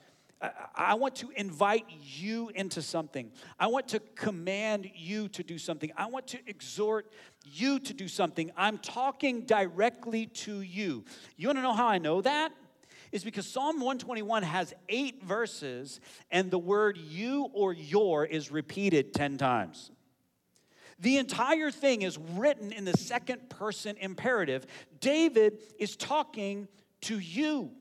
I 0.75 0.95
want 0.95 1.15
to 1.17 1.29
invite 1.36 1.86
you 1.89 2.50
into 2.55 2.81
something. 2.81 3.31
I 3.60 3.67
want 3.67 3.88
to 3.89 4.00
command 4.00 4.89
you 4.95 5.27
to 5.29 5.43
do 5.43 5.57
something. 5.57 5.91
I 5.95 6.07
want 6.07 6.27
to 6.27 6.39
exhort 6.48 7.12
you 7.45 7.79
to 7.79 7.93
do 7.93 8.07
something. 8.07 8.51
I'm 8.57 8.79
talking 8.79 9.41
directly 9.41 10.25
to 10.27 10.62
you. 10.62 11.05
You 11.38 11.48
want 11.48 11.60
to 11.60 11.62
know 11.62 11.74
how 11.74 11.88
I 11.88 12.00
know 12.00 12.21
that? 12.21 12.51
Is 13.12 13.24
because 13.24 13.45
Psalm 13.45 13.75
121 13.75 14.43
has 14.43 14.74
eight 14.89 15.21
verses, 15.24 16.00
and 16.31 16.50
the 16.50 16.57
word 16.57 16.98
you 16.98 17.50
or 17.53 17.74
your 17.74 18.25
is 18.25 18.51
repeated 18.51 19.13
10 19.13 19.38
times. 19.38 19.91
The 20.98 21.17
entire 21.17 21.71
thing 21.71 22.03
is 22.03 22.17
written 22.17 22.71
in 22.71 22.86
the 22.86 22.95
second 22.95 23.50
person 23.50 23.98
imperative. 24.00 24.65
David 25.00 25.60
is 25.77 25.95
talking 25.95 26.67
to 27.01 27.19
you. 27.19 27.71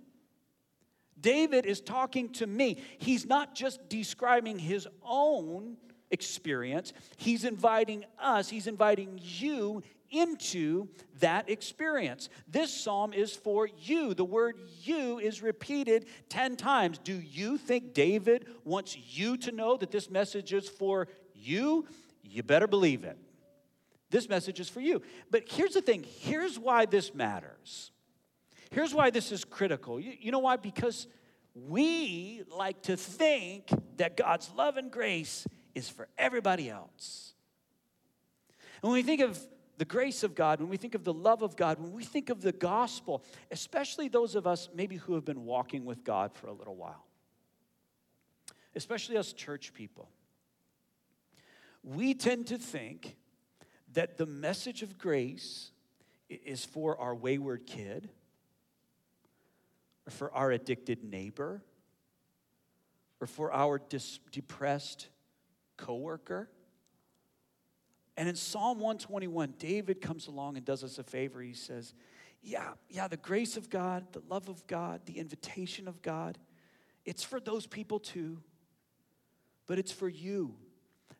David 1.20 1.66
is 1.66 1.80
talking 1.80 2.30
to 2.34 2.46
me. 2.46 2.82
He's 2.98 3.26
not 3.26 3.54
just 3.54 3.88
describing 3.88 4.58
his 4.58 4.88
own 5.02 5.76
experience, 6.10 6.92
he's 7.18 7.44
inviting 7.44 8.04
us, 8.18 8.48
he's 8.48 8.66
inviting 8.66 9.20
you 9.22 9.82
into 10.10 10.88
that 11.20 11.48
experience. 11.48 12.28
This 12.48 12.72
psalm 12.72 13.12
is 13.12 13.34
for 13.34 13.68
you. 13.78 14.12
The 14.14 14.24
word 14.24 14.58
you 14.82 15.18
is 15.18 15.42
repeated 15.42 16.06
10 16.28 16.56
times. 16.56 16.98
Do 16.98 17.14
you 17.14 17.56
think 17.58 17.94
David 17.94 18.46
wants 18.64 18.96
you 18.96 19.36
to 19.38 19.52
know 19.52 19.76
that 19.76 19.90
this 19.90 20.10
message 20.10 20.52
is 20.52 20.68
for 20.68 21.08
you? 21.34 21.86
You 22.24 22.42
better 22.42 22.66
believe 22.66 23.04
it. 23.04 23.18
This 24.10 24.28
message 24.28 24.58
is 24.58 24.68
for 24.68 24.80
you. 24.80 25.02
But 25.30 25.44
here's 25.48 25.74
the 25.74 25.80
thing 25.80 26.04
here's 26.04 26.58
why 26.58 26.86
this 26.86 27.14
matters. 27.14 27.92
Here's 28.70 28.94
why 28.94 29.10
this 29.10 29.32
is 29.32 29.44
critical. 29.44 29.98
You, 29.98 30.12
you 30.18 30.30
know 30.30 30.38
why? 30.38 30.56
Because 30.56 31.08
we 31.54 32.42
like 32.56 32.82
to 32.82 32.96
think 32.96 33.68
that 33.96 34.16
God's 34.16 34.50
love 34.56 34.76
and 34.76 34.90
grace 34.90 35.46
is 35.74 35.88
for 35.88 36.08
everybody 36.16 36.70
else. 36.70 37.34
And 38.82 38.90
when 38.90 38.98
we 38.98 39.02
think 39.02 39.20
of 39.20 39.38
the 39.76 39.84
grace 39.84 40.22
of 40.22 40.34
God, 40.34 40.60
when 40.60 40.68
we 40.68 40.76
think 40.76 40.94
of 40.94 41.04
the 41.04 41.12
love 41.12 41.42
of 41.42 41.56
God, 41.56 41.80
when 41.80 41.92
we 41.92 42.04
think 42.04 42.30
of 42.30 42.42
the 42.42 42.52
gospel, 42.52 43.24
especially 43.50 44.08
those 44.08 44.34
of 44.34 44.46
us 44.46 44.68
maybe 44.74 44.96
who 44.96 45.14
have 45.14 45.24
been 45.24 45.44
walking 45.44 45.84
with 45.84 46.04
God 46.04 46.32
for 46.32 46.46
a 46.46 46.52
little 46.52 46.76
while, 46.76 47.04
especially 48.76 49.16
us 49.16 49.32
church 49.32 49.72
people, 49.74 50.08
we 51.82 52.14
tend 52.14 52.46
to 52.48 52.58
think 52.58 53.16
that 53.94 54.16
the 54.16 54.26
message 54.26 54.82
of 54.82 54.98
grace 54.98 55.72
is 56.28 56.64
for 56.64 56.96
our 56.98 57.14
wayward 57.14 57.66
kid 57.66 58.10
or 60.10 60.12
for 60.12 60.34
our 60.34 60.50
addicted 60.50 61.04
neighbor 61.04 61.62
or 63.20 63.26
for 63.26 63.52
our 63.52 63.78
dis- 63.78 64.18
depressed 64.32 65.08
coworker. 65.76 66.50
And 68.16 68.28
in 68.28 68.34
Psalm 68.34 68.78
121, 68.78 69.54
David 69.58 70.00
comes 70.00 70.26
along 70.26 70.56
and 70.56 70.64
does 70.66 70.82
us 70.82 70.98
a 70.98 71.04
favor. 71.04 71.40
He 71.40 71.54
says, 71.54 71.94
Yeah, 72.42 72.72
yeah, 72.88 73.06
the 73.08 73.16
grace 73.16 73.56
of 73.56 73.70
God, 73.70 74.06
the 74.12 74.22
love 74.28 74.48
of 74.48 74.66
God, 74.66 75.02
the 75.06 75.18
invitation 75.18 75.86
of 75.86 76.02
God, 76.02 76.38
it's 77.04 77.22
for 77.22 77.38
those 77.40 77.66
people 77.66 78.00
too, 78.00 78.42
but 79.66 79.78
it's 79.78 79.92
for 79.92 80.08
you. 80.08 80.56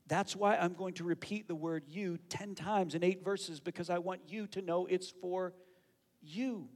That's 0.08 0.34
why 0.34 0.56
I'm 0.56 0.74
going 0.74 0.94
to 0.94 1.04
repeat 1.04 1.46
the 1.46 1.54
word 1.54 1.84
you 1.88 2.18
10 2.28 2.56
times 2.56 2.96
in 2.96 3.04
eight 3.04 3.24
verses 3.24 3.60
because 3.60 3.88
I 3.88 3.98
want 3.98 4.22
you 4.26 4.48
to 4.48 4.60
know 4.60 4.86
it's 4.86 5.10
for 5.10 5.54
you. 6.20 6.68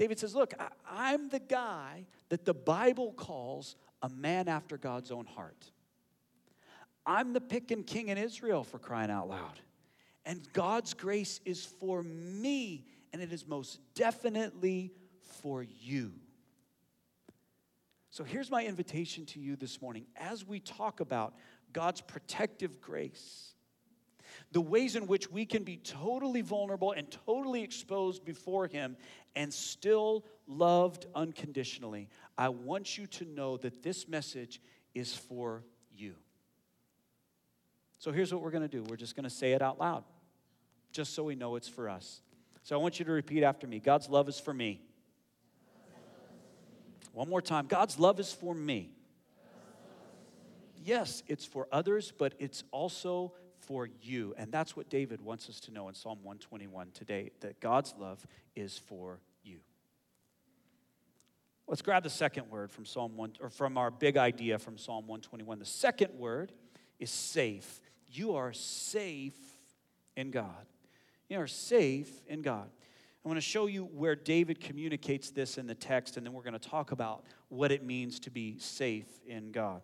David 0.00 0.18
says, 0.18 0.34
Look, 0.34 0.54
I, 0.90 1.12
am 1.12 1.28
the 1.28 1.38
guy 1.38 2.06
that 2.30 2.46
the 2.46 2.54
Bible 2.54 3.12
calls 3.12 3.76
a 4.00 4.08
man 4.08 4.48
after 4.48 4.78
God's 4.78 5.10
own 5.10 5.26
heart. 5.26 5.70
I'm 7.04 7.34
the 7.34 7.40
picking 7.42 7.84
king 7.84 8.08
in 8.08 8.16
Israel 8.16 8.64
for 8.64 8.78
crying 8.78 9.10
out 9.10 9.28
loud. 9.28 9.60
And 10.24 10.50
God's 10.54 10.94
grace 10.94 11.42
is 11.44 11.66
for 11.66 12.02
me, 12.02 12.86
and 13.12 13.20
it 13.20 13.30
is 13.30 13.46
most 13.46 13.78
definitely 13.94 14.90
for 15.42 15.62
you. 15.62 16.14
So 18.08 18.24
here's 18.24 18.50
my 18.50 18.64
invitation 18.64 19.26
to 19.26 19.38
you 19.38 19.54
this 19.54 19.82
morning 19.82 20.06
as 20.16 20.46
we 20.46 20.60
talk 20.60 21.00
about 21.00 21.34
God's 21.74 22.00
protective 22.00 22.80
grace 22.80 23.52
the 24.52 24.60
ways 24.60 24.96
in 24.96 25.06
which 25.06 25.30
we 25.30 25.46
can 25.46 25.62
be 25.62 25.76
totally 25.76 26.40
vulnerable 26.40 26.92
and 26.92 27.10
totally 27.26 27.62
exposed 27.62 28.24
before 28.24 28.66
Him 28.66 28.96
and 29.36 29.52
still 29.52 30.24
loved 30.46 31.06
unconditionally. 31.14 32.08
I 32.36 32.48
want 32.48 32.98
you 32.98 33.06
to 33.06 33.24
know 33.24 33.56
that 33.58 33.82
this 33.82 34.08
message 34.08 34.60
is 34.94 35.14
for 35.14 35.64
you. 35.94 36.14
So 37.98 38.12
here's 38.12 38.32
what 38.32 38.42
we're 38.42 38.50
going 38.50 38.68
to 38.68 38.68
do 38.68 38.82
we're 38.82 38.96
just 38.96 39.14
going 39.14 39.24
to 39.24 39.30
say 39.30 39.52
it 39.52 39.62
out 39.62 39.78
loud, 39.78 40.04
just 40.90 41.14
so 41.14 41.22
we 41.22 41.36
know 41.36 41.56
it's 41.56 41.68
for 41.68 41.88
us. 41.88 42.22
So 42.62 42.78
I 42.78 42.82
want 42.82 42.98
you 42.98 43.04
to 43.04 43.12
repeat 43.12 43.42
after 43.42 43.66
me 43.66 43.78
God's 43.78 44.08
love 44.08 44.28
is 44.28 44.40
for 44.40 44.52
me. 44.52 44.80
One 47.12 47.28
more 47.28 47.42
time 47.42 47.66
God's 47.66 47.98
love 47.98 48.18
is 48.18 48.32
for 48.32 48.54
me. 48.54 48.90
Yes, 50.82 51.22
it's 51.28 51.44
for 51.44 51.68
others, 51.70 52.10
but 52.16 52.34
it's 52.38 52.64
also 52.70 53.34
for 53.70 53.88
you. 54.02 54.34
And 54.36 54.50
that's 54.50 54.74
what 54.74 54.90
David 54.90 55.20
wants 55.20 55.48
us 55.48 55.60
to 55.60 55.70
know 55.70 55.86
in 55.86 55.94
Psalm 55.94 56.18
121 56.24 56.90
today 56.90 57.30
that 57.38 57.60
God's 57.60 57.94
love 57.96 58.26
is 58.56 58.76
for 58.76 59.20
you. 59.44 59.58
Let's 61.68 61.80
grab 61.80 62.02
the 62.02 62.10
second 62.10 62.50
word 62.50 62.72
from 62.72 62.84
Psalm 62.84 63.16
1 63.16 63.34
or 63.40 63.48
from 63.48 63.78
our 63.78 63.92
big 63.92 64.16
idea 64.16 64.58
from 64.58 64.76
Psalm 64.76 65.06
121. 65.06 65.60
The 65.60 65.64
second 65.64 66.18
word 66.18 66.50
is 66.98 67.10
safe. 67.10 67.80
You 68.08 68.34
are 68.34 68.52
safe 68.52 69.38
in 70.16 70.32
God. 70.32 70.66
You 71.28 71.38
are 71.38 71.46
safe 71.46 72.10
in 72.26 72.42
God. 72.42 72.68
I 73.24 73.28
want 73.28 73.36
to 73.36 73.40
show 73.40 73.66
you 73.66 73.84
where 73.84 74.16
David 74.16 74.58
communicates 74.58 75.30
this 75.30 75.58
in 75.58 75.68
the 75.68 75.76
text, 75.76 76.16
and 76.16 76.26
then 76.26 76.32
we're 76.32 76.42
going 76.42 76.54
to 76.54 76.58
talk 76.58 76.90
about 76.90 77.22
what 77.50 77.70
it 77.70 77.84
means 77.84 78.18
to 78.20 78.32
be 78.32 78.58
safe 78.58 79.06
in 79.28 79.52
God. 79.52 79.82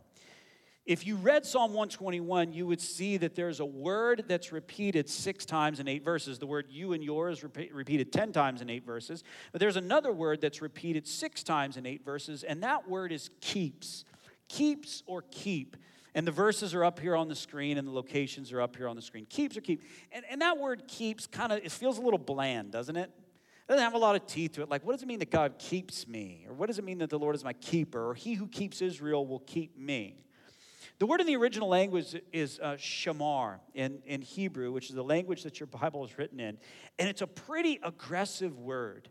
If 0.87 1.05
you 1.05 1.16
read 1.16 1.44
Psalm 1.44 1.72
121, 1.72 2.53
you 2.53 2.64
would 2.64 2.81
see 2.81 3.16
that 3.16 3.35
there's 3.35 3.59
a 3.59 3.64
word 3.64 4.22
that's 4.29 4.53
repeated 4.53 5.09
six 5.09 5.44
times 5.44 5.81
in 5.81 5.88
eight 5.88 6.05
verses. 6.05 6.38
The 6.38 6.46
word 6.46 6.66
you 6.70 6.92
and 6.92 7.03
yours 7.03 7.42
repeated 7.42 8.12
10 8.12 8.31
times 8.31 8.62
in 8.62 8.70
eight 8.70 8.87
verses. 8.87 9.25
But 9.51 9.61
there's 9.61 9.75
another 9.75 10.12
word 10.12 10.40
that's 10.40 10.62
repeated 10.62 11.05
six 11.09 11.42
times 11.42 11.77
in 11.77 11.87
eight 11.87 12.05
verses, 12.05 12.44
and 12.44 12.62
that 12.62 12.88
word 12.88 13.11
is 13.11 13.31
keeps. 13.40 14.05
Keeps 14.49 15.03
or 15.07 15.25
keep. 15.33 15.77
And 16.14 16.25
the 16.25 16.33
verses 16.33 16.72
are 16.72 16.85
up 16.85 17.01
here 17.01 17.16
on 17.16 17.27
the 17.27 17.35
screen, 17.35 17.79
and 17.79 17.88
the 17.88 17.92
locations 17.92 18.53
are 18.53 18.61
up 18.61 18.77
here 18.77 18.87
on 18.87 18.94
the 18.94 19.03
screen. 19.03 19.27
Keeps 19.29 19.57
or 19.57 19.62
keep. 19.62 19.83
And, 20.12 20.25
and 20.31 20.40
that 20.40 20.57
word 20.57 20.87
keeps 20.87 21.27
kind 21.27 21.51
of, 21.51 21.64
it 21.64 21.72
feels 21.72 21.99
a 21.99 22.01
little 22.01 22.16
bland, 22.16 22.70
doesn't 22.70 22.96
it? 22.96 23.11
It 23.11 23.72
doesn't 23.72 23.83
have 23.83 23.94
a 23.94 23.99
lot 23.99 24.14
of 24.14 24.25
teeth 24.29 24.53
to 24.53 24.62
it. 24.62 24.68
Like, 24.68 24.87
what 24.87 24.92
does 24.92 25.03
it 25.03 25.07
mean 25.07 25.18
that 25.18 25.33
God 25.33 25.59
keeps 25.59 26.07
me? 26.07 26.46
Or 26.49 26.55
what 26.55 26.68
does 26.68 26.79
it 26.79 26.85
mean 26.85 26.99
that 26.99 27.11
the 27.11 27.18
Lord 27.18 27.35
is 27.35 27.42
my 27.42 27.55
keeper? 27.55 28.11
Or 28.11 28.14
he 28.14 28.35
who 28.35 28.46
keeps 28.46 28.81
Israel 28.81 29.27
will 29.27 29.40
keep 29.40 29.77
me? 29.77 30.26
The 30.99 31.07
word 31.07 31.21
in 31.21 31.27
the 31.27 31.37
original 31.37 31.69
language 31.69 32.17
is 32.33 32.59
uh, 32.63 32.77
shamar 32.77 33.59
in, 33.75 33.99
in 34.07 34.23
Hebrew, 34.23 34.73
which 34.73 34.89
is 34.89 34.95
the 34.95 35.05
language 35.05 35.43
that 35.43 35.61
your 35.61 35.67
Bible 35.67 36.05
is 36.05 36.17
written 36.17 36.41
in. 36.41 36.57
And 36.99 37.09
it's 37.09 37.21
a 37.21 37.27
pretty 37.27 37.79
aggressive 37.83 38.59
word. 38.59 39.11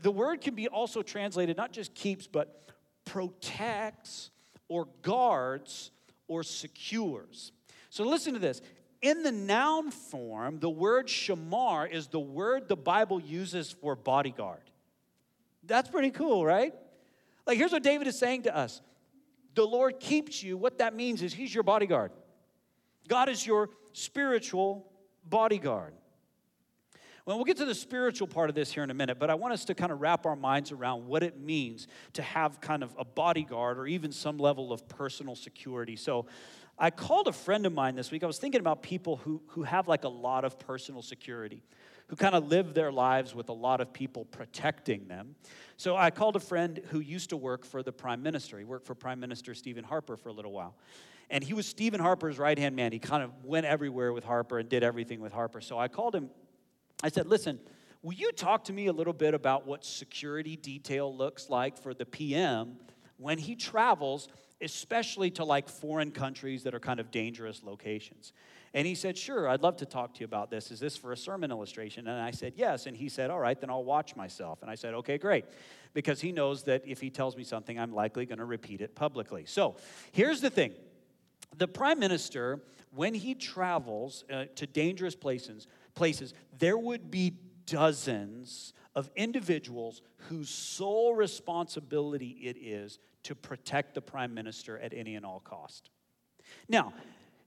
The 0.00 0.10
word 0.10 0.40
can 0.40 0.54
be 0.54 0.68
also 0.68 1.02
translated 1.02 1.56
not 1.56 1.72
just 1.72 1.94
keeps, 1.94 2.26
but 2.26 2.70
protects 3.04 4.30
or 4.68 4.88
guards 5.02 5.90
or 6.28 6.42
secures. 6.42 7.52
So 7.90 8.04
listen 8.04 8.32
to 8.32 8.38
this. 8.38 8.62
In 9.02 9.24
the 9.24 9.32
noun 9.32 9.90
form, 9.90 10.60
the 10.60 10.70
word 10.70 11.08
shamar 11.08 11.90
is 11.90 12.06
the 12.06 12.20
word 12.20 12.68
the 12.68 12.76
Bible 12.76 13.20
uses 13.20 13.72
for 13.72 13.96
bodyguard. 13.96 14.62
That's 15.64 15.90
pretty 15.90 16.10
cool, 16.10 16.46
right? 16.46 16.72
Like, 17.46 17.58
here's 17.58 17.72
what 17.72 17.82
David 17.82 18.06
is 18.06 18.18
saying 18.18 18.44
to 18.44 18.56
us 18.56 18.80
the 19.54 19.64
Lord 19.64 20.00
keeps 20.00 20.42
you, 20.42 20.56
what 20.56 20.78
that 20.78 20.94
means 20.94 21.22
is 21.22 21.32
He's 21.32 21.54
your 21.54 21.64
bodyguard. 21.64 22.12
God 23.08 23.28
is 23.28 23.46
your 23.46 23.70
spiritual 23.92 24.90
bodyguard. 25.24 25.94
Well, 27.24 27.36
we'll 27.36 27.44
get 27.44 27.58
to 27.58 27.64
the 27.64 27.74
spiritual 27.74 28.26
part 28.26 28.48
of 28.48 28.56
this 28.56 28.72
here 28.72 28.82
in 28.82 28.90
a 28.90 28.94
minute, 28.94 29.20
but 29.20 29.30
I 29.30 29.34
want 29.36 29.54
us 29.54 29.64
to 29.66 29.74
kind 29.74 29.92
of 29.92 30.00
wrap 30.00 30.26
our 30.26 30.34
minds 30.34 30.72
around 30.72 31.06
what 31.06 31.22
it 31.22 31.38
means 31.38 31.86
to 32.14 32.22
have 32.22 32.60
kind 32.60 32.82
of 32.82 32.92
a 32.98 33.04
bodyguard 33.04 33.78
or 33.78 33.86
even 33.86 34.10
some 34.10 34.38
level 34.38 34.72
of 34.72 34.88
personal 34.88 35.36
security. 35.36 35.94
So, 35.94 36.26
I 36.78 36.90
called 36.90 37.28
a 37.28 37.32
friend 37.32 37.66
of 37.66 37.72
mine 37.72 37.94
this 37.94 38.10
week. 38.10 38.24
I 38.24 38.26
was 38.26 38.38
thinking 38.38 38.60
about 38.60 38.82
people 38.82 39.16
who, 39.16 39.42
who 39.48 39.62
have 39.62 39.88
like 39.88 40.04
a 40.04 40.08
lot 40.08 40.44
of 40.44 40.58
personal 40.58 41.02
security 41.02 41.62
who 42.08 42.16
kind 42.16 42.34
of 42.34 42.48
live 42.48 42.74
their 42.74 42.92
lives 42.92 43.34
with 43.34 43.48
a 43.48 43.52
lot 43.54 43.80
of 43.80 43.92
people 43.92 44.26
protecting 44.26 45.08
them. 45.08 45.34
So 45.76 45.96
I 45.96 46.10
called 46.10 46.36
a 46.36 46.40
friend 46.40 46.80
who 46.90 47.00
used 47.00 47.30
to 47.30 47.36
work 47.36 47.64
for 47.64 47.82
the 47.82 47.92
prime 47.92 48.22
minister. 48.22 48.58
He 48.58 48.64
worked 48.64 48.86
for 48.86 48.94
Prime 48.94 49.18
Minister 49.18 49.54
Stephen 49.54 49.84
Harper 49.84 50.16
for 50.16 50.28
a 50.28 50.32
little 50.32 50.52
while. 50.52 50.74
And 51.30 51.42
he 51.42 51.54
was 51.54 51.66
Stephen 51.66 52.00
Harper's 52.00 52.38
right 52.38 52.58
hand 52.58 52.76
man. 52.76 52.92
He 52.92 52.98
kind 52.98 53.22
of 53.22 53.30
went 53.44 53.64
everywhere 53.64 54.12
with 54.12 54.24
Harper 54.24 54.58
and 54.58 54.68
did 54.68 54.82
everything 54.82 55.20
with 55.20 55.32
Harper. 55.32 55.62
So 55.62 55.78
I 55.78 55.88
called 55.88 56.14
him. 56.14 56.28
I 57.02 57.08
said, 57.08 57.26
Listen, 57.26 57.58
Will 58.04 58.14
you 58.14 58.32
talk 58.32 58.64
to 58.64 58.72
me 58.72 58.88
a 58.88 58.92
little 58.92 59.12
bit 59.12 59.32
about 59.32 59.64
what 59.64 59.84
security 59.84 60.56
detail 60.56 61.16
looks 61.16 61.48
like 61.48 61.78
for 61.78 61.94
the 61.94 62.04
PM 62.04 62.74
when 63.16 63.38
he 63.38 63.54
travels, 63.54 64.28
especially 64.62 65.30
to 65.32 65.44
like 65.44 65.68
foreign 65.68 66.10
countries 66.10 66.62
that 66.62 66.74
are 66.74 66.80
kind 66.80 67.00
of 67.00 67.10
dangerous 67.10 67.62
locations? 67.62 68.32
And 68.74 68.86
he 68.86 68.94
said, 68.94 69.18
Sure, 69.18 69.48
I'd 69.48 69.62
love 69.62 69.76
to 69.78 69.86
talk 69.86 70.14
to 70.14 70.20
you 70.20 70.24
about 70.24 70.50
this. 70.50 70.70
Is 70.70 70.80
this 70.80 70.96
for 70.96 71.12
a 71.12 71.16
sermon 71.16 71.50
illustration? 71.50 72.08
And 72.08 72.20
I 72.20 72.30
said, 72.30 72.54
Yes. 72.56 72.86
And 72.86 72.96
he 72.96 73.08
said, 73.08 73.30
All 73.30 73.40
right, 73.40 73.60
then 73.60 73.70
I'll 73.70 73.84
watch 73.84 74.16
myself. 74.16 74.62
And 74.62 74.70
I 74.70 74.74
said, 74.74 74.94
Okay, 74.94 75.18
great. 75.18 75.44
Because 75.94 76.20
he 76.20 76.32
knows 76.32 76.62
that 76.64 76.82
if 76.86 77.00
he 77.00 77.10
tells 77.10 77.36
me 77.36 77.44
something, 77.44 77.78
I'm 77.78 77.92
likely 77.92 78.24
going 78.24 78.38
to 78.38 78.46
repeat 78.46 78.80
it 78.80 78.94
publicly. 78.94 79.44
So 79.46 79.76
here's 80.12 80.40
the 80.40 80.50
thing 80.50 80.72
the 81.56 81.68
prime 81.68 81.98
minister, 81.98 82.60
when 82.94 83.14
he 83.14 83.34
travels 83.34 84.24
uh, 84.32 84.46
to 84.56 84.66
dangerous 84.66 85.14
places, 85.14 85.66
places, 85.94 86.32
there 86.58 86.78
would 86.78 87.10
be 87.10 87.34
dozens 87.66 88.72
of 88.94 89.10
individuals 89.16 90.02
whose 90.28 90.48
sole 90.48 91.14
responsibility 91.14 92.28
it 92.42 92.56
is 92.56 92.98
to 93.24 93.34
protect 93.34 93.94
the 93.94 94.00
prime 94.00 94.34
minister 94.34 94.78
at 94.78 94.92
any 94.92 95.14
and 95.14 95.24
all 95.24 95.40
cost. 95.40 95.90
Now, 96.68 96.92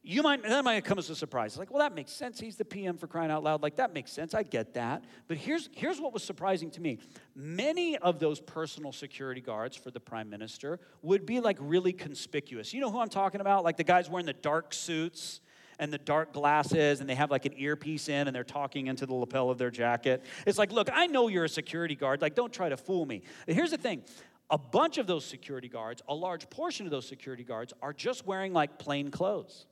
you 0.08 0.22
might 0.22 0.44
that 0.44 0.64
might 0.64 0.86
come 0.86 1.00
as 1.00 1.10
a 1.10 1.16
surprise. 1.16 1.58
like, 1.58 1.72
well, 1.72 1.80
that 1.80 1.96
makes 1.96 2.12
sense. 2.12 2.40
He's 2.40 2.58
the 2.58 2.66
PM 2.66 2.96
for 2.96 3.08
crying 3.08 3.32
out 3.32 3.44
loud. 3.44 3.64
Like 3.64 3.78
that 3.78 3.92
makes 3.92 4.12
sense. 4.12 4.36
I 4.36 4.44
get 4.44 4.76
that. 4.76 5.04
But 5.28 5.38
here's 5.38 5.68
here's 5.74 6.00
what 6.00 6.14
was 6.14 6.24
surprising 6.24 6.70
to 6.72 6.82
me. 6.82 7.00
Many 7.36 7.98
of 7.98 8.20
those 8.20 8.40
personal 8.40 8.92
security 8.92 9.42
guards 9.42 9.76
for 9.76 9.90
the 9.90 10.00
prime 10.00 10.30
minister 10.30 10.80
would 11.02 11.26
be 11.26 11.40
like 11.40 11.58
really 11.60 11.92
conspicuous. 11.92 12.72
You 12.72 12.82
know 12.82 12.92
who 12.92 13.00
I'm 13.00 13.10
talking 13.10 13.42
about? 13.42 13.64
Like 13.64 13.78
the 13.78 13.84
guys 13.84 14.08
wearing 14.08 14.28
the 14.28 14.34
dark 14.34 14.76
suits 14.76 15.42
and 15.80 15.92
the 15.92 15.98
dark 15.98 16.34
glasses 16.34 17.02
and 17.02 17.10
they 17.10 17.16
have 17.16 17.32
like 17.32 17.46
an 17.46 17.54
earpiece 17.58 18.08
in 18.08 18.28
and 18.28 18.36
they're 18.36 18.44
talking 18.44 18.88
into 18.88 19.08
the 19.08 19.14
lapel 19.14 19.50
of 19.50 19.58
their 19.58 19.72
jacket. 19.72 20.24
It's 20.46 20.60
like, 20.60 20.72
look, 20.72 20.90
I 20.94 21.08
know 21.08 21.28
you're 21.30 21.46
a 21.46 21.50
security 21.50 21.96
guard. 21.96 22.22
Like, 22.22 22.36
don't 22.36 22.54
try 22.54 22.70
to 22.70 22.78
fool 22.78 23.06
me. 23.06 23.24
But 23.46 23.56
here's 23.56 23.72
the 23.72 23.78
thing 23.78 24.04
a 24.50 24.58
bunch 24.58 24.98
of 24.98 25.08
those 25.08 25.26
security 25.26 25.68
guards, 25.68 26.02
a 26.08 26.14
large 26.14 26.50
portion 26.50 26.86
of 26.86 26.92
those 26.92 27.08
security 27.08 27.44
guards, 27.44 27.74
are 27.82 27.94
just 27.94 28.26
wearing 28.26 28.54
like 28.54 28.78
plain 28.78 29.10
clothes. 29.10 29.66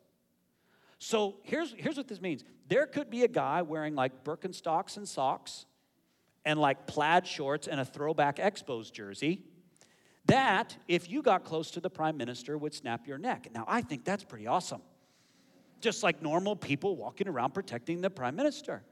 So 0.99 1.35
here's, 1.43 1.73
here's 1.77 1.97
what 1.97 2.07
this 2.07 2.21
means 2.21 2.43
there 2.67 2.85
could 2.85 3.09
be 3.09 3.23
a 3.23 3.27
guy 3.27 3.61
wearing 3.61 3.93
like 3.93 4.23
Birkenstocks 4.23 4.97
and 4.97 5.07
socks 5.07 5.65
and 6.45 6.59
like 6.59 6.87
plaid 6.87 7.27
shorts 7.27 7.67
and 7.67 7.79
a 7.79 7.85
throwback 7.85 8.37
Expos 8.37 8.91
jersey. 8.91 9.41
That, 10.25 10.77
if 10.87 11.09
you 11.09 11.21
got 11.21 11.43
close 11.43 11.71
to 11.71 11.81
the 11.81 11.89
prime 11.89 12.15
minister, 12.15 12.57
would 12.57 12.73
snap 12.73 13.07
your 13.07 13.17
neck. 13.17 13.49
Now, 13.53 13.65
I 13.67 13.81
think 13.81 14.05
that's 14.05 14.23
pretty 14.23 14.47
awesome. 14.47 14.81
Just 15.81 16.01
like 16.01 16.21
normal 16.21 16.55
people 16.55 16.95
walking 16.95 17.27
around 17.27 17.53
protecting 17.53 17.99
the 17.99 18.09
prime 18.09 18.35
minister. 18.35 18.83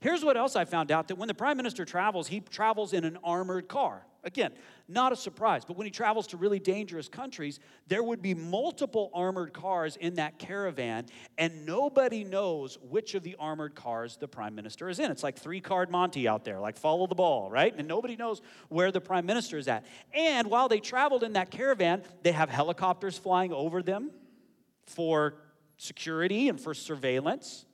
Here's 0.00 0.24
what 0.24 0.36
else 0.36 0.56
I 0.56 0.64
found 0.64 0.90
out 0.90 1.08
that 1.08 1.16
when 1.16 1.28
the 1.28 1.34
prime 1.34 1.56
minister 1.56 1.84
travels, 1.84 2.26
he 2.26 2.40
travels 2.40 2.92
in 2.92 3.04
an 3.04 3.18
armored 3.22 3.68
car. 3.68 4.04
Again, 4.26 4.50
not 4.88 5.12
a 5.12 5.16
surprise, 5.16 5.64
but 5.64 5.76
when 5.76 5.86
he 5.86 5.90
travels 5.92 6.26
to 6.28 6.36
really 6.36 6.58
dangerous 6.58 7.08
countries, 7.08 7.60
there 7.86 8.02
would 8.02 8.20
be 8.20 8.34
multiple 8.34 9.08
armored 9.14 9.52
cars 9.52 9.94
in 9.94 10.16
that 10.16 10.40
caravan, 10.40 11.06
and 11.38 11.64
nobody 11.64 12.24
knows 12.24 12.76
which 12.82 13.14
of 13.14 13.22
the 13.22 13.36
armored 13.38 13.76
cars 13.76 14.16
the 14.16 14.26
prime 14.26 14.56
minister 14.56 14.88
is 14.88 14.98
in. 14.98 15.12
It's 15.12 15.22
like 15.22 15.38
three 15.38 15.60
card 15.60 15.90
Monty 15.90 16.26
out 16.26 16.44
there, 16.44 16.58
like 16.58 16.76
follow 16.76 17.06
the 17.06 17.14
ball, 17.14 17.48
right? 17.52 17.72
And 17.78 17.86
nobody 17.86 18.16
knows 18.16 18.42
where 18.68 18.90
the 18.90 19.00
prime 19.00 19.26
minister 19.26 19.58
is 19.58 19.68
at. 19.68 19.86
And 20.12 20.50
while 20.50 20.68
they 20.68 20.80
traveled 20.80 21.22
in 21.22 21.34
that 21.34 21.52
caravan, 21.52 22.02
they 22.24 22.32
have 22.32 22.50
helicopters 22.50 23.16
flying 23.16 23.52
over 23.52 23.80
them 23.80 24.10
for 24.86 25.36
security 25.76 26.48
and 26.48 26.60
for 26.60 26.74
surveillance. 26.74 27.64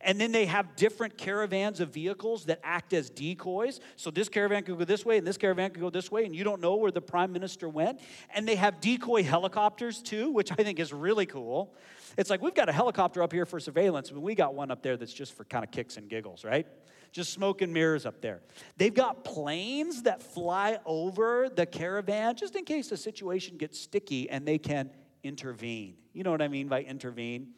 And 0.00 0.20
then 0.20 0.32
they 0.32 0.46
have 0.46 0.76
different 0.76 1.16
caravans 1.16 1.80
of 1.80 1.92
vehicles 1.92 2.46
that 2.46 2.60
act 2.62 2.92
as 2.92 3.10
decoys. 3.10 3.80
So 3.96 4.10
this 4.10 4.28
caravan 4.28 4.62
could 4.64 4.78
go 4.78 4.84
this 4.84 5.04
way 5.04 5.18
and 5.18 5.26
this 5.26 5.36
caravan 5.36 5.70
could 5.70 5.80
go 5.80 5.90
this 5.90 6.10
way, 6.10 6.24
and 6.24 6.34
you 6.34 6.44
don't 6.44 6.60
know 6.60 6.76
where 6.76 6.90
the 6.90 7.00
prime 7.00 7.32
minister 7.32 7.68
went. 7.68 8.00
And 8.34 8.46
they 8.46 8.56
have 8.56 8.80
decoy 8.80 9.22
helicopters 9.22 10.02
too, 10.02 10.30
which 10.30 10.52
I 10.52 10.56
think 10.56 10.78
is 10.78 10.92
really 10.92 11.26
cool. 11.26 11.74
It's 12.16 12.30
like 12.30 12.40
we've 12.40 12.54
got 12.54 12.68
a 12.68 12.72
helicopter 12.72 13.22
up 13.22 13.32
here 13.32 13.44
for 13.44 13.60
surveillance, 13.60 14.10
but 14.10 14.20
we 14.20 14.34
got 14.34 14.54
one 14.54 14.70
up 14.70 14.82
there 14.82 14.96
that's 14.96 15.12
just 15.12 15.34
for 15.34 15.44
kind 15.44 15.64
of 15.64 15.70
kicks 15.70 15.96
and 15.96 16.08
giggles, 16.08 16.44
right? 16.44 16.66
Just 17.12 17.32
smoke 17.32 17.62
and 17.62 17.72
mirrors 17.72 18.04
up 18.06 18.20
there. 18.20 18.40
They've 18.76 18.92
got 18.92 19.24
planes 19.24 20.02
that 20.02 20.22
fly 20.22 20.78
over 20.84 21.48
the 21.48 21.66
caravan 21.66 22.36
just 22.36 22.56
in 22.56 22.64
case 22.64 22.88
the 22.88 22.96
situation 22.96 23.56
gets 23.56 23.80
sticky 23.80 24.28
and 24.28 24.46
they 24.46 24.58
can 24.58 24.90
intervene. 25.22 25.96
You 26.12 26.24
know 26.24 26.30
what 26.30 26.42
I 26.42 26.48
mean 26.48 26.68
by 26.68 26.82
intervene? 26.82 27.48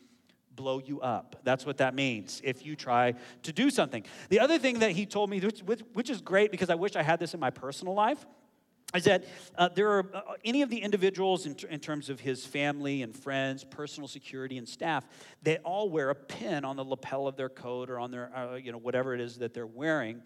Blow 0.58 0.80
you 0.80 1.00
up. 1.00 1.36
That's 1.44 1.64
what 1.64 1.78
that 1.78 1.94
means 1.94 2.42
if 2.42 2.66
you 2.66 2.74
try 2.74 3.14
to 3.44 3.52
do 3.52 3.70
something. 3.70 4.04
The 4.28 4.40
other 4.40 4.58
thing 4.58 4.80
that 4.80 4.90
he 4.90 5.06
told 5.06 5.30
me, 5.30 5.38
which, 5.40 5.80
which 5.92 6.10
is 6.10 6.20
great 6.20 6.50
because 6.50 6.68
I 6.68 6.74
wish 6.74 6.96
I 6.96 7.02
had 7.02 7.20
this 7.20 7.32
in 7.32 7.38
my 7.38 7.50
personal 7.50 7.94
life, 7.94 8.26
is 8.94 9.04
that 9.04 9.24
uh, 9.56 9.68
there 9.68 9.90
are 9.90 10.10
uh, 10.12 10.22
any 10.44 10.62
of 10.62 10.70
the 10.70 10.78
individuals 10.78 11.46
in, 11.46 11.54
in, 11.70 11.78
terms 11.78 12.08
of 12.08 12.18
his 12.20 12.44
family 12.44 13.02
and 13.02 13.14
friends, 13.14 13.62
personal 13.62 14.08
security 14.08 14.58
and 14.58 14.66
staff, 14.66 15.06
they 15.42 15.58
all 15.58 15.90
wear 15.90 16.10
a 16.10 16.14
pin 16.14 16.64
on 16.64 16.76
the 16.76 16.84
lapel 16.84 17.28
of 17.28 17.36
their 17.36 17.50
coat 17.50 17.90
or 17.90 18.00
on 18.00 18.10
their, 18.10 18.34
uh, 18.34 18.56
you 18.56 18.72
know, 18.72 18.78
whatever 18.78 19.14
it 19.14 19.20
is 19.20 19.36
that 19.38 19.54
they're 19.54 19.66
wearing. 19.66 20.22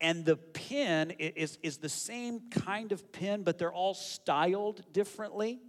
And 0.00 0.24
the 0.24 0.36
pin 0.36 1.12
is, 1.12 1.58
is 1.62 1.78
the 1.78 1.88
same 1.88 2.40
kind 2.50 2.92
of 2.92 3.12
pin, 3.12 3.44
but 3.44 3.58
they're 3.58 3.72
all 3.72 3.94
styled 3.94 4.92
differently. 4.92 5.60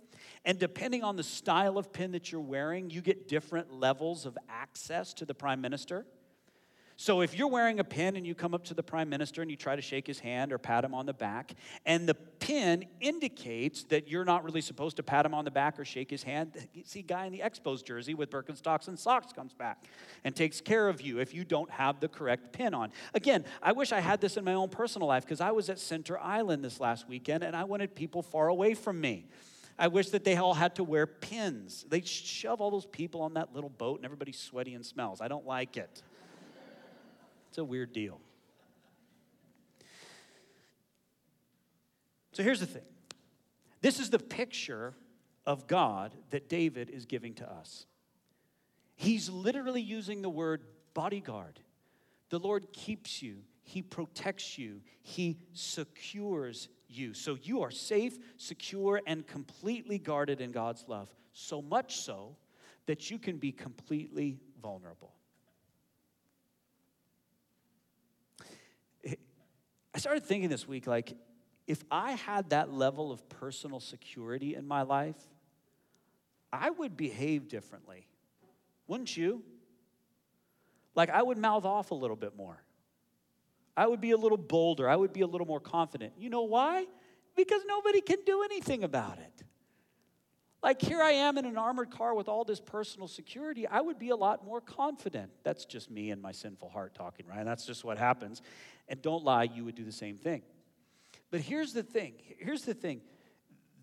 And 0.43 0.57
depending 0.57 1.03
on 1.03 1.15
the 1.15 1.23
style 1.23 1.77
of 1.77 1.93
pin 1.93 2.11
that 2.11 2.31
you're 2.31 2.41
wearing, 2.41 2.89
you 2.89 3.01
get 3.01 3.27
different 3.27 3.73
levels 3.73 4.25
of 4.25 4.37
access 4.49 5.13
to 5.15 5.25
the 5.25 5.35
prime 5.35 5.61
minister. 5.61 6.05
So 7.01 7.21
if 7.21 7.35
you're 7.35 7.47
wearing 7.47 7.79
a 7.79 7.83
pin 7.83 8.15
and 8.15 8.27
you 8.27 8.35
come 8.35 8.53
up 8.53 8.63
to 8.65 8.75
the 8.75 8.83
prime 8.83 9.09
minister 9.09 9.41
and 9.41 9.49
you 9.49 9.57
try 9.57 9.75
to 9.75 9.81
shake 9.81 10.05
his 10.05 10.19
hand 10.19 10.53
or 10.53 10.59
pat 10.59 10.83
him 10.85 10.93
on 10.93 11.07
the 11.07 11.13
back, 11.13 11.55
and 11.83 12.07
the 12.07 12.13
pin 12.13 12.85
indicates 12.99 13.85
that 13.85 14.07
you're 14.07 14.23
not 14.23 14.43
really 14.43 14.61
supposed 14.61 14.97
to 14.97 15.03
pat 15.03 15.25
him 15.25 15.33
on 15.33 15.43
the 15.43 15.49
back 15.49 15.79
or 15.79 15.85
shake 15.85 16.11
his 16.11 16.21
hand, 16.21 16.55
see 16.85 17.01
guy 17.01 17.25
in 17.25 17.31
the 17.31 17.39
Expos 17.39 17.83
jersey 17.83 18.13
with 18.13 18.29
Birkenstocks 18.29 18.87
and 18.87 18.99
socks 18.99 19.33
comes 19.33 19.51
back 19.51 19.85
and 20.23 20.35
takes 20.35 20.61
care 20.61 20.87
of 20.89 21.01
you 21.01 21.17
if 21.17 21.33
you 21.33 21.43
don't 21.43 21.71
have 21.71 21.99
the 21.99 22.07
correct 22.07 22.53
pin 22.53 22.75
on. 22.75 22.91
Again, 23.15 23.45
I 23.63 23.71
wish 23.71 23.91
I 23.91 23.99
had 23.99 24.21
this 24.21 24.37
in 24.37 24.43
my 24.43 24.53
own 24.53 24.69
personal 24.69 25.07
life 25.07 25.23
because 25.23 25.41
I 25.41 25.49
was 25.49 25.71
at 25.71 25.79
Center 25.79 26.19
Island 26.19 26.63
this 26.63 26.79
last 26.79 27.09
weekend 27.09 27.43
and 27.43 27.55
I 27.55 27.63
wanted 27.63 27.95
people 27.95 28.21
far 28.21 28.47
away 28.47 28.75
from 28.75 29.01
me. 29.01 29.25
I 29.77 29.87
wish 29.87 30.09
that 30.09 30.23
they 30.23 30.35
all 30.35 30.53
had 30.53 30.75
to 30.75 30.83
wear 30.83 31.07
pins. 31.07 31.85
They 31.89 32.01
shove 32.01 32.61
all 32.61 32.71
those 32.71 32.85
people 32.85 33.21
on 33.21 33.33
that 33.35 33.53
little 33.53 33.69
boat 33.69 33.97
and 33.97 34.05
everybody's 34.05 34.39
sweaty 34.39 34.73
and 34.73 34.85
smells. 34.85 35.21
I 35.21 35.27
don't 35.27 35.45
like 35.45 35.77
it. 35.77 36.03
It's 37.49 37.57
a 37.57 37.63
weird 37.63 37.91
deal. 37.91 38.19
So 42.33 42.43
here's 42.43 42.59
the 42.59 42.65
thing 42.65 42.83
this 43.81 43.99
is 43.99 44.09
the 44.09 44.19
picture 44.19 44.93
of 45.45 45.67
God 45.67 46.13
that 46.29 46.49
David 46.49 46.89
is 46.89 47.05
giving 47.05 47.33
to 47.35 47.51
us. 47.51 47.85
He's 48.95 49.29
literally 49.29 49.81
using 49.81 50.21
the 50.21 50.29
word 50.29 50.61
bodyguard. 50.93 51.59
The 52.29 52.39
Lord 52.39 52.71
keeps 52.71 53.21
you, 53.21 53.37
He 53.63 53.81
protects 53.81 54.57
you, 54.57 54.81
He 55.01 55.39
secures 55.53 56.69
you. 56.91 57.13
So 57.13 57.37
you 57.41 57.61
are 57.61 57.71
safe, 57.71 58.17
secure, 58.37 59.01
and 59.07 59.25
completely 59.25 59.97
guarded 59.97 60.41
in 60.41 60.51
God's 60.51 60.85
love. 60.87 61.13
So 61.33 61.61
much 61.61 61.97
so 61.97 62.35
that 62.85 63.09
you 63.09 63.17
can 63.17 63.37
be 63.37 63.51
completely 63.51 64.39
vulnerable. 64.61 65.13
I 69.93 69.97
started 69.97 70.23
thinking 70.25 70.49
this 70.49 70.67
week 70.67 70.87
like, 70.87 71.13
if 71.67 71.83
I 71.91 72.13
had 72.13 72.49
that 72.49 72.71
level 72.71 73.11
of 73.11 73.27
personal 73.29 73.79
security 73.79 74.55
in 74.55 74.67
my 74.67 74.81
life, 74.81 75.17
I 76.51 76.69
would 76.69 76.97
behave 76.97 77.47
differently. 77.47 78.07
Wouldn't 78.87 79.15
you? 79.15 79.43
Like, 80.95 81.09
I 81.09 81.21
would 81.21 81.37
mouth 81.37 81.63
off 81.63 81.91
a 81.91 81.95
little 81.95 82.17
bit 82.17 82.35
more. 82.35 82.61
I 83.75 83.87
would 83.87 84.01
be 84.01 84.11
a 84.11 84.17
little 84.17 84.37
bolder. 84.37 84.89
I 84.89 84.95
would 84.95 85.13
be 85.13 85.21
a 85.21 85.27
little 85.27 85.47
more 85.47 85.59
confident. 85.59 86.13
You 86.17 86.29
know 86.29 86.43
why? 86.43 86.85
Because 87.35 87.61
nobody 87.65 88.01
can 88.01 88.17
do 88.25 88.43
anything 88.43 88.83
about 88.83 89.17
it. 89.17 89.43
Like, 90.63 90.79
here 90.79 91.01
I 91.01 91.11
am 91.11 91.39
in 91.39 91.45
an 91.45 91.57
armored 91.57 91.89
car 91.89 92.13
with 92.13 92.27
all 92.27 92.43
this 92.43 92.59
personal 92.59 93.07
security. 93.07 93.65
I 93.65 93.81
would 93.81 93.97
be 93.97 94.09
a 94.09 94.15
lot 94.15 94.45
more 94.45 94.61
confident. 94.61 95.31
That's 95.43 95.65
just 95.65 95.89
me 95.89 96.11
and 96.11 96.21
my 96.21 96.31
sinful 96.31 96.69
heart 96.69 96.93
talking, 96.93 97.25
right? 97.25 97.43
That's 97.43 97.65
just 97.65 97.83
what 97.83 97.97
happens. 97.97 98.43
And 98.87 99.01
don't 99.01 99.23
lie, 99.23 99.43
you 99.43 99.65
would 99.65 99.75
do 99.75 99.83
the 99.83 99.91
same 99.91 100.17
thing. 100.17 100.43
But 101.31 101.39
here's 101.39 101.73
the 101.73 101.83
thing 101.83 102.13
here's 102.37 102.63
the 102.63 102.73
thing. 102.73 103.01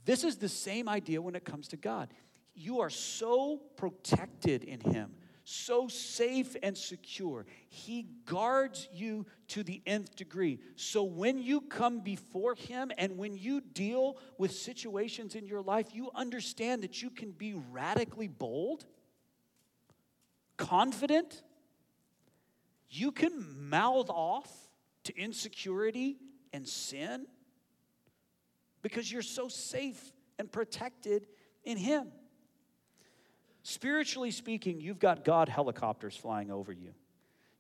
This 0.05 0.23
is 0.23 0.37
the 0.37 0.49
same 0.49 0.89
idea 0.89 1.21
when 1.21 1.35
it 1.35 1.45
comes 1.45 1.69
to 1.69 1.77
God. 1.77 2.13
You 2.55 2.81
are 2.81 2.91
so 2.91 3.61
protected 3.77 4.65
in 4.65 4.81
Him 4.81 5.15
so 5.51 5.89
safe 5.89 6.55
and 6.63 6.77
secure. 6.77 7.47
He 7.71 8.07
guards 8.27 8.87
you 8.93 9.25
to 9.49 9.63
the 9.63 9.81
nth 9.87 10.15
degree. 10.15 10.59
So 10.77 11.05
when 11.05 11.39
you 11.39 11.63
come 11.63 12.01
before 12.01 12.55
Him 12.55 12.93
and 12.99 13.17
when 13.17 13.35
you 13.35 13.63
deal 13.63 14.19
with 14.37 14.53
situations 14.53 15.35
in 15.35 15.47
your 15.47 15.63
life, 15.63 15.95
you 15.95 16.11
understand 16.15 16.83
that 16.83 17.03
you 17.03 17.09
can 17.09 17.31
be 17.31 17.55
radically 17.71 18.29
bold, 18.29 18.85
confident, 20.59 21.43
you 22.91 23.11
can 23.11 23.71
mouth 23.71 24.11
off 24.11 24.51
to 25.05 25.17
insecurity 25.17 26.19
and 26.53 26.69
sin? 26.69 27.27
Because 28.83 29.11
you're 29.11 29.23
so 29.23 29.49
safe 29.49 30.13
and 30.39 30.53
protected 30.53 31.27
in 31.65 31.79
Him. 31.79 32.09
Spiritually 33.69 34.31
speaking, 34.31 34.81
you've 34.81 34.99
got 34.99 35.27
God 35.27 35.47
helicopters 35.47 36.17
flying 36.17 36.51
over 36.51 36.73
you. 36.73 36.95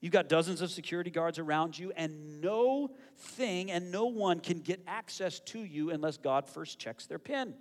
You've 0.00 0.14
got 0.14 0.30
dozens 0.30 0.62
of 0.62 0.70
security 0.70 1.10
guards 1.10 1.38
around 1.38 1.78
you, 1.78 1.92
and 1.94 2.40
no 2.40 2.92
thing 3.14 3.70
and 3.70 3.92
no 3.92 4.06
one 4.06 4.40
can 4.40 4.60
get 4.60 4.80
access 4.86 5.38
to 5.40 5.58
you 5.58 5.90
unless 5.90 6.16
God 6.16 6.48
first 6.48 6.78
checks 6.78 7.04
their 7.04 7.18
pin. 7.18 7.52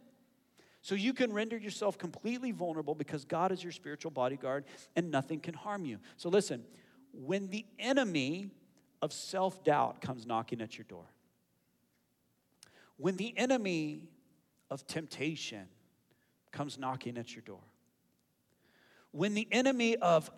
So 0.82 0.96
you 0.96 1.14
can 1.14 1.34
render 1.34 1.58
yourself 1.58 1.98
completely 1.98 2.54
vulnerable 2.54 2.96
because 2.96 3.26
God 3.26 3.52
is 3.52 3.62
your 3.62 3.74
spiritual 3.74 4.12
bodyguard 4.12 4.64
and 4.96 5.12
nothing 5.12 5.42
can 5.42 5.54
harm 5.54 5.84
you. 5.84 6.00
So 6.16 6.30
listen, 6.30 6.64
when 7.12 7.50
the 7.50 7.66
enemy 7.78 8.50
of 9.02 9.12
self 9.12 9.62
doubt 9.66 10.00
comes 10.00 10.26
knocking 10.26 10.62
at 10.62 10.78
your 10.78 10.86
door, 10.86 11.12
when 12.96 13.18
the 13.18 13.38
enemy 13.38 14.08
of 14.72 14.88
temptation 14.88 15.68
comes 16.54 16.78
knocking 16.78 17.18
at 17.18 17.36
your 17.36 17.42
door, 17.42 17.60
when 19.12 19.34
the 19.34 19.48
enemy 19.52 19.96
of 19.98 20.30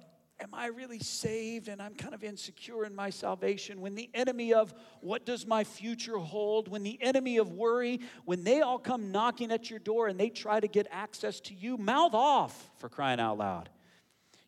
am 0.41 0.53
I 0.53 0.67
really 0.67 0.99
saved 0.99 1.67
and 1.67 1.81
I'm 1.81 1.93
kind 1.93 2.13
of 2.13 2.23
insecure 2.23 2.85
in 2.85 2.95
my 2.95 3.09
salvation, 3.09 3.81
when 3.81 3.95
the 3.95 4.09
enemy 4.13 4.53
of 4.53 4.73
what 5.01 5.25
does 5.25 5.45
my 5.45 5.63
future 5.63 6.17
hold, 6.17 6.67
when 6.67 6.83
the 6.83 6.97
enemy 7.01 7.37
of 7.37 7.51
worry, 7.51 7.99
when 8.25 8.43
they 8.43 8.61
all 8.61 8.79
come 8.79 9.11
knocking 9.11 9.51
at 9.51 9.69
your 9.69 9.79
door 9.79 10.07
and 10.07 10.19
they 10.19 10.29
try 10.29 10.59
to 10.59 10.67
get 10.67 10.87
access 10.91 11.39
to 11.41 11.53
you, 11.53 11.77
mouth 11.77 12.13
off 12.13 12.71
for 12.77 12.89
crying 12.89 13.19
out 13.19 13.37
loud. 13.37 13.69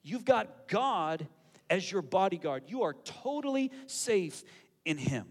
You've 0.03 0.25
got 0.25 0.67
God 0.67 1.27
as 1.69 1.91
your 1.91 2.01
bodyguard. 2.01 2.63
You 2.67 2.83
are 2.83 2.93
totally 3.03 3.71
safe 3.87 4.43
in 4.85 4.97
Him. 4.97 5.25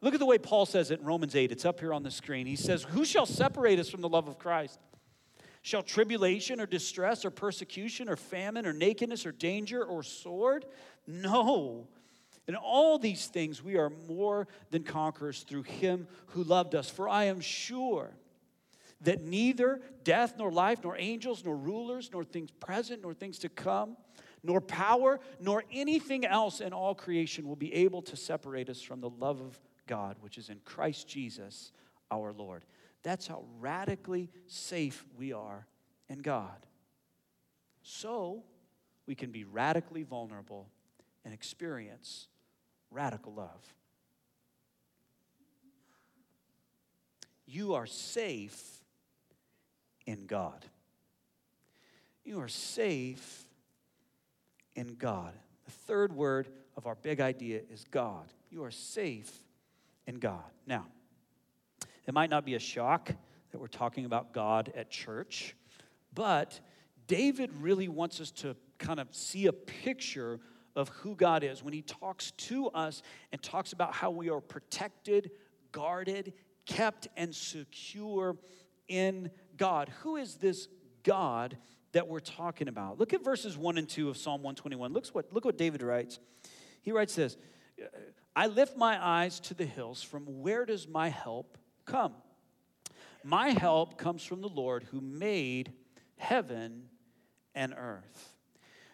Look 0.00 0.12
at 0.12 0.20
the 0.20 0.26
way 0.26 0.38
Paul 0.38 0.66
says 0.66 0.90
it 0.90 1.00
in 1.00 1.06
Romans 1.06 1.34
8. 1.34 1.50
It's 1.52 1.64
up 1.64 1.80
here 1.80 1.94
on 1.94 2.02
the 2.02 2.10
screen. 2.10 2.46
He 2.46 2.56
says, 2.56 2.82
Who 2.82 3.04
shall 3.04 3.24
separate 3.24 3.78
us 3.78 3.88
from 3.88 4.02
the 4.02 4.08
love 4.08 4.28
of 4.28 4.38
Christ? 4.38 4.78
Shall 5.64 5.82
tribulation 5.82 6.60
or 6.60 6.66
distress 6.66 7.24
or 7.24 7.30
persecution 7.30 8.10
or 8.10 8.16
famine 8.16 8.66
or 8.66 8.74
nakedness 8.74 9.24
or 9.24 9.32
danger 9.32 9.82
or 9.82 10.02
sword? 10.02 10.66
No. 11.06 11.88
In 12.46 12.54
all 12.54 12.98
these 12.98 13.28
things, 13.28 13.64
we 13.64 13.78
are 13.78 13.90
more 14.06 14.46
than 14.70 14.82
conquerors 14.82 15.42
through 15.42 15.62
him 15.62 16.06
who 16.26 16.44
loved 16.44 16.74
us. 16.74 16.90
For 16.90 17.08
I 17.08 17.24
am 17.24 17.40
sure 17.40 18.10
that 19.00 19.22
neither 19.22 19.80
death, 20.04 20.34
nor 20.36 20.52
life, 20.52 20.80
nor 20.84 20.98
angels, 20.98 21.42
nor 21.46 21.56
rulers, 21.56 22.10
nor 22.12 22.24
things 22.24 22.50
present, 22.60 23.00
nor 23.00 23.14
things 23.14 23.38
to 23.38 23.48
come, 23.48 23.96
nor 24.42 24.60
power, 24.60 25.18
nor 25.40 25.64
anything 25.72 26.26
else 26.26 26.60
in 26.60 26.74
all 26.74 26.94
creation 26.94 27.48
will 27.48 27.56
be 27.56 27.72
able 27.72 28.02
to 28.02 28.16
separate 28.16 28.68
us 28.68 28.82
from 28.82 29.00
the 29.00 29.08
love 29.08 29.40
of 29.40 29.58
God, 29.86 30.16
which 30.20 30.36
is 30.36 30.50
in 30.50 30.60
Christ 30.66 31.08
Jesus 31.08 31.72
our 32.10 32.34
Lord. 32.34 32.64
That's 33.04 33.28
how 33.28 33.44
radically 33.60 34.30
safe 34.46 35.04
we 35.16 35.32
are 35.32 35.66
in 36.08 36.18
God. 36.18 36.66
So 37.82 38.42
we 39.06 39.14
can 39.14 39.30
be 39.30 39.44
radically 39.44 40.02
vulnerable 40.02 40.68
and 41.24 41.32
experience 41.32 42.28
radical 42.90 43.34
love. 43.34 43.74
You 47.46 47.74
are 47.74 47.86
safe 47.86 48.80
in 50.06 50.26
God. 50.26 50.64
You 52.24 52.40
are 52.40 52.48
safe 52.48 53.44
in 54.74 54.94
God. 54.94 55.34
The 55.66 55.70
third 55.70 56.14
word 56.14 56.48
of 56.76 56.86
our 56.86 56.94
big 56.94 57.20
idea 57.20 57.60
is 57.70 57.84
God. 57.90 58.32
You 58.50 58.64
are 58.64 58.70
safe 58.70 59.30
in 60.06 60.16
God. 60.16 60.44
Now, 60.66 60.86
it 62.06 62.14
might 62.14 62.30
not 62.30 62.44
be 62.44 62.54
a 62.54 62.58
shock 62.58 63.12
that 63.52 63.58
we're 63.58 63.66
talking 63.66 64.04
about 64.04 64.32
God 64.32 64.72
at 64.76 64.90
church, 64.90 65.56
but 66.12 66.60
David 67.06 67.50
really 67.60 67.88
wants 67.88 68.20
us 68.20 68.30
to 68.32 68.56
kind 68.78 69.00
of 69.00 69.08
see 69.12 69.46
a 69.46 69.52
picture 69.52 70.40
of 70.76 70.88
who 70.88 71.14
God 71.14 71.44
is 71.44 71.62
when 71.62 71.72
he 71.72 71.82
talks 71.82 72.32
to 72.32 72.68
us 72.68 73.02
and 73.32 73.42
talks 73.42 73.72
about 73.72 73.94
how 73.94 74.10
we 74.10 74.28
are 74.28 74.40
protected, 74.40 75.30
guarded, 75.72 76.32
kept, 76.66 77.08
and 77.16 77.34
secure 77.34 78.36
in 78.88 79.30
God. 79.56 79.90
Who 80.02 80.16
is 80.16 80.36
this 80.36 80.68
God 81.02 81.56
that 81.92 82.08
we're 82.08 82.20
talking 82.20 82.68
about? 82.68 82.98
Look 82.98 83.12
at 83.12 83.22
verses 83.22 83.56
1 83.56 83.78
and 83.78 83.88
2 83.88 84.08
of 84.08 84.16
Psalm 84.16 84.42
121. 84.42 84.92
Look 84.92 85.06
what, 85.08 85.32
look 85.32 85.44
what 85.44 85.56
David 85.56 85.82
writes. 85.82 86.18
He 86.82 86.92
writes 86.92 87.14
this 87.14 87.36
I 88.34 88.48
lift 88.48 88.76
my 88.76 89.02
eyes 89.04 89.38
to 89.40 89.54
the 89.54 89.64
hills. 89.64 90.02
From 90.02 90.24
where 90.42 90.64
does 90.64 90.88
my 90.88 91.08
help 91.08 91.56
come. 91.84 92.14
My 93.22 93.50
help 93.50 93.96
comes 93.96 94.22
from 94.24 94.40
the 94.40 94.48
Lord 94.48 94.84
who 94.90 95.00
made 95.00 95.72
heaven 96.16 96.84
and 97.54 97.74
earth. 97.76 98.34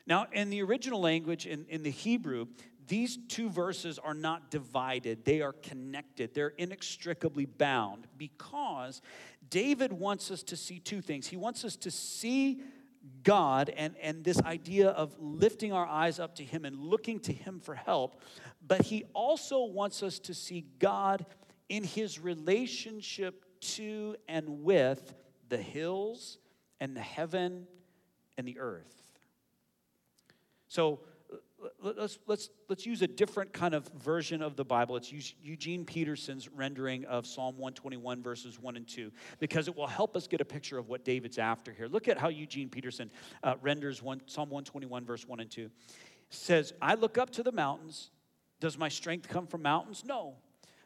Now, 0.06 0.26
in 0.32 0.50
the 0.50 0.62
original 0.62 1.00
language, 1.00 1.46
in, 1.46 1.66
in 1.68 1.82
the 1.82 1.90
Hebrew, 1.90 2.46
these 2.86 3.18
two 3.28 3.48
verses 3.48 3.98
are 3.98 4.14
not 4.14 4.50
divided, 4.50 5.24
they 5.24 5.40
are 5.42 5.52
connected, 5.52 6.34
they're 6.34 6.54
inextricably 6.58 7.46
bound 7.46 8.06
because 8.16 9.00
David 9.48 9.92
wants 9.92 10.30
us 10.30 10.42
to 10.44 10.56
see 10.56 10.80
two 10.80 11.00
things. 11.00 11.28
He 11.28 11.36
wants 11.36 11.64
us 11.64 11.76
to 11.76 11.90
see 11.90 12.60
God 13.22 13.72
and, 13.76 13.94
and 14.02 14.24
this 14.24 14.40
idea 14.42 14.88
of 14.88 15.14
lifting 15.18 15.72
our 15.72 15.86
eyes 15.86 16.18
up 16.18 16.34
to 16.36 16.44
Him 16.44 16.64
and 16.64 16.76
looking 16.76 17.20
to 17.20 17.32
Him 17.32 17.60
for 17.60 17.74
help, 17.74 18.20
but 18.66 18.82
He 18.82 19.04
also 19.14 19.64
wants 19.64 20.02
us 20.02 20.18
to 20.20 20.34
see 20.34 20.66
God 20.78 21.24
in 21.70 21.84
his 21.84 22.18
relationship 22.18 23.46
to 23.60 24.16
and 24.28 24.62
with 24.62 25.14
the 25.48 25.56
hills 25.56 26.36
and 26.80 26.94
the 26.94 27.00
heaven 27.00 27.66
and 28.36 28.46
the 28.46 28.58
earth. 28.58 28.96
So 30.68 31.00
let's, 31.80 32.18
let's, 32.26 32.50
let's 32.68 32.86
use 32.86 33.02
a 33.02 33.06
different 33.06 33.52
kind 33.52 33.74
of 33.74 33.86
version 34.02 34.42
of 34.42 34.56
the 34.56 34.64
Bible. 34.64 34.98
Use 35.02 35.34
Eugene 35.42 35.84
Peterson's 35.84 36.48
rendering 36.48 37.04
of 37.04 37.26
Psalm 37.26 37.56
121, 37.56 38.22
verses 38.22 38.58
1 38.58 38.76
and 38.76 38.88
2, 38.88 39.12
because 39.38 39.68
it 39.68 39.76
will 39.76 39.86
help 39.86 40.16
us 40.16 40.26
get 40.26 40.40
a 40.40 40.44
picture 40.44 40.76
of 40.76 40.88
what 40.88 41.04
David's 41.04 41.38
after 41.38 41.72
here. 41.72 41.86
Look 41.86 42.08
at 42.08 42.18
how 42.18 42.28
Eugene 42.28 42.68
Peterson 42.68 43.10
uh, 43.42 43.54
renders 43.62 44.02
one, 44.02 44.20
Psalm 44.26 44.48
121, 44.50 45.04
verse 45.04 45.26
1 45.26 45.40
and 45.40 45.50
2. 45.50 45.62
It 45.62 45.70
says, 46.30 46.72
I 46.82 46.94
look 46.94 47.16
up 47.16 47.30
to 47.30 47.42
the 47.42 47.52
mountains. 47.52 48.10
Does 48.58 48.76
my 48.76 48.88
strength 48.88 49.28
come 49.28 49.46
from 49.46 49.62
mountains? 49.62 50.04
No. 50.04 50.34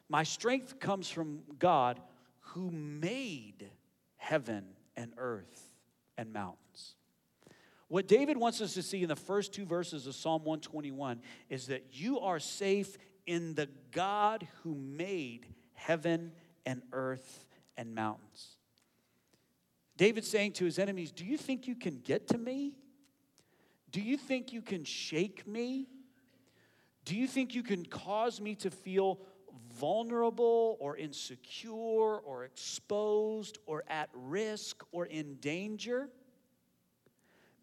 My 0.09 0.23
strength 0.23 0.79
comes 0.79 1.09
from 1.09 1.41
God 1.57 1.99
who 2.39 2.69
made 2.71 3.69
heaven 4.17 4.65
and 4.95 5.13
earth 5.17 5.71
and 6.17 6.31
mountains. 6.31 6.95
What 7.87 8.07
David 8.07 8.37
wants 8.37 8.61
us 8.61 8.73
to 8.73 8.83
see 8.83 9.03
in 9.03 9.09
the 9.09 9.15
first 9.15 9.53
two 9.53 9.65
verses 9.65 10.07
of 10.07 10.15
Psalm 10.15 10.43
121 10.43 11.21
is 11.49 11.67
that 11.67 11.85
you 11.91 12.19
are 12.19 12.39
safe 12.39 12.97
in 13.27 13.53
the 13.53 13.69
God 13.91 14.47
who 14.63 14.75
made 14.75 15.47
heaven 15.73 16.31
and 16.65 16.81
earth 16.91 17.45
and 17.77 17.93
mountains. 17.93 18.57
David's 19.97 20.29
saying 20.29 20.53
to 20.53 20.65
his 20.65 20.79
enemies, 20.79 21.11
Do 21.11 21.25
you 21.25 21.37
think 21.37 21.67
you 21.67 21.75
can 21.75 21.99
get 21.99 22.27
to 22.29 22.37
me? 22.37 22.73
Do 23.91 24.01
you 24.01 24.17
think 24.17 24.51
you 24.51 24.61
can 24.61 24.83
shake 24.83 25.47
me? 25.47 25.87
Do 27.05 27.15
you 27.15 27.27
think 27.27 27.53
you 27.53 27.63
can 27.63 27.85
cause 27.85 28.41
me 28.41 28.55
to 28.55 28.71
feel 28.71 29.19
vulnerable 29.75 30.77
or 30.79 30.97
insecure 30.97 32.17
or 32.17 32.43
exposed 32.43 33.57
or 33.65 33.83
at 33.87 34.09
risk 34.13 34.83
or 34.91 35.05
in 35.05 35.35
danger, 35.35 36.09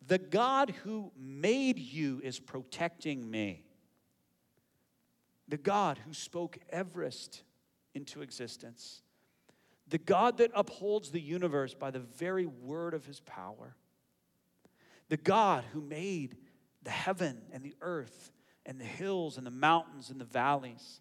the 0.07 0.19
God 0.19 0.71
who 0.83 1.13
made 1.17 1.79
you 1.79 2.21
is 2.23 2.39
protecting 2.39 3.31
me. 3.31 3.65
The 5.49 5.57
God 5.57 5.99
who 6.07 6.13
spoke 6.13 6.59
Everest 6.71 7.43
into 7.95 8.23
existence. 8.23 9.03
The 9.89 9.99
God 9.99 10.39
that 10.39 10.51
upholds 10.55 11.11
the 11.11 11.21
universe 11.21 11.75
by 11.75 11.91
the 11.91 12.01
very 12.01 12.47
word 12.47 12.95
of 12.95 13.05
his 13.05 13.21
power. 13.21 13.77
The 15.09 15.17
God 15.19 15.65
who 15.73 15.81
made 15.81 16.37
the 16.83 16.91
heaven 16.91 17.43
and 17.53 17.63
the 17.63 17.75
earth 17.81 18.33
and 18.65 18.81
the 18.81 18.85
hills 18.85 19.37
and 19.37 19.47
the 19.47 19.51
mountains 19.51 20.11
and 20.11 20.21
the 20.21 20.25
valleys 20.25 21.01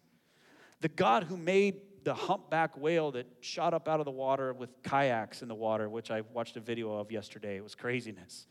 the 0.82 0.88
God 0.88 1.24
who 1.24 1.36
made 1.36 1.76
the 2.04 2.12
humpback 2.12 2.76
whale 2.76 3.12
that 3.12 3.26
shot 3.40 3.72
up 3.72 3.88
out 3.88 4.00
of 4.00 4.04
the 4.04 4.10
water 4.10 4.52
with 4.52 4.82
kayaks 4.82 5.40
in 5.40 5.48
the 5.48 5.54
water, 5.54 5.88
which 5.88 6.10
I 6.10 6.22
watched 6.32 6.56
a 6.56 6.60
video 6.60 6.98
of 6.98 7.12
yesterday. 7.12 7.56
It 7.56 7.62
was 7.62 7.76
craziness. 7.76 8.48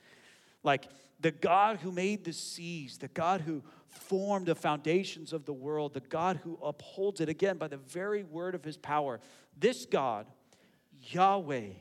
Like 0.63 0.88
the 1.20 1.32
God 1.32 1.78
who 1.78 1.91
made 1.91 2.24
the 2.24 2.32
seas, 2.32 2.98
the 2.98 3.10
God 3.10 3.41
who 3.41 3.62
formed 3.89 4.46
the 4.46 4.56
foundations 4.56 5.34
of 5.34 5.44
the 5.44 5.54
world, 5.54 5.94
the 5.94 6.00
God 6.00 6.39
who 6.41 6.58
upholds 6.63 7.20
it 7.20 7.28
again 7.28 7.58
by 7.58 7.67
the 7.67 7.78
very 7.78 8.24
word 8.24 8.56
of 8.56 8.63
his 8.63 8.78
power. 8.78 9.20
This 9.60 9.86
God, 9.86 10.26
Yahweh, 11.10 11.72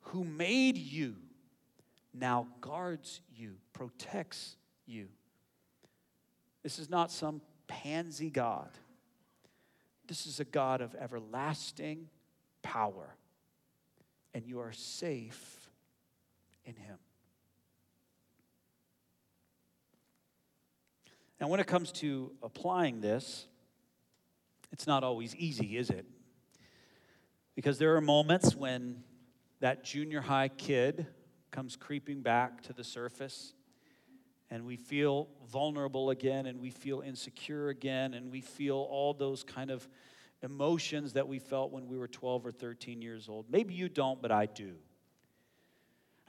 who 0.00 0.24
made 0.24 0.76
you, 0.76 1.14
now 2.12 2.48
guards 2.60 3.20
you, 3.32 3.54
protects 3.72 4.56
you. 4.86 5.06
This 6.64 6.80
is 6.80 6.90
not 6.90 7.12
some 7.12 7.40
pansy 7.68 8.30
God. 8.30 8.70
This 10.06 10.26
is 10.26 10.40
a 10.40 10.44
God 10.44 10.80
of 10.80 10.94
everlasting 10.94 12.08
power, 12.62 13.16
and 14.34 14.46
you 14.46 14.60
are 14.60 14.72
safe 14.72 15.70
in 16.64 16.76
Him. 16.76 16.98
Now, 21.40 21.48
when 21.48 21.60
it 21.60 21.66
comes 21.66 21.92
to 21.92 22.32
applying 22.42 23.00
this, 23.00 23.46
it's 24.72 24.86
not 24.86 25.04
always 25.04 25.34
easy, 25.36 25.76
is 25.76 25.90
it? 25.90 26.06
Because 27.54 27.78
there 27.78 27.96
are 27.96 28.00
moments 28.00 28.54
when 28.54 29.02
that 29.60 29.84
junior 29.84 30.20
high 30.20 30.48
kid 30.48 31.06
comes 31.50 31.76
creeping 31.76 32.20
back 32.20 32.62
to 32.62 32.72
the 32.72 32.84
surface 32.84 33.54
and 34.50 34.64
we 34.64 34.76
feel 34.76 35.28
vulnerable 35.50 36.10
again 36.10 36.46
and 36.46 36.60
we 36.60 36.70
feel 36.70 37.00
insecure 37.00 37.68
again 37.68 38.14
and 38.14 38.30
we 38.30 38.40
feel 38.40 38.76
all 38.76 39.12
those 39.14 39.42
kind 39.42 39.70
of 39.70 39.88
emotions 40.42 41.14
that 41.14 41.26
we 41.26 41.38
felt 41.38 41.72
when 41.72 41.88
we 41.88 41.98
were 41.98 42.08
12 42.08 42.46
or 42.46 42.52
13 42.52 43.02
years 43.02 43.28
old. 43.28 43.46
Maybe 43.50 43.74
you 43.74 43.88
don't, 43.88 44.20
but 44.20 44.30
I 44.30 44.46
do. 44.46 44.74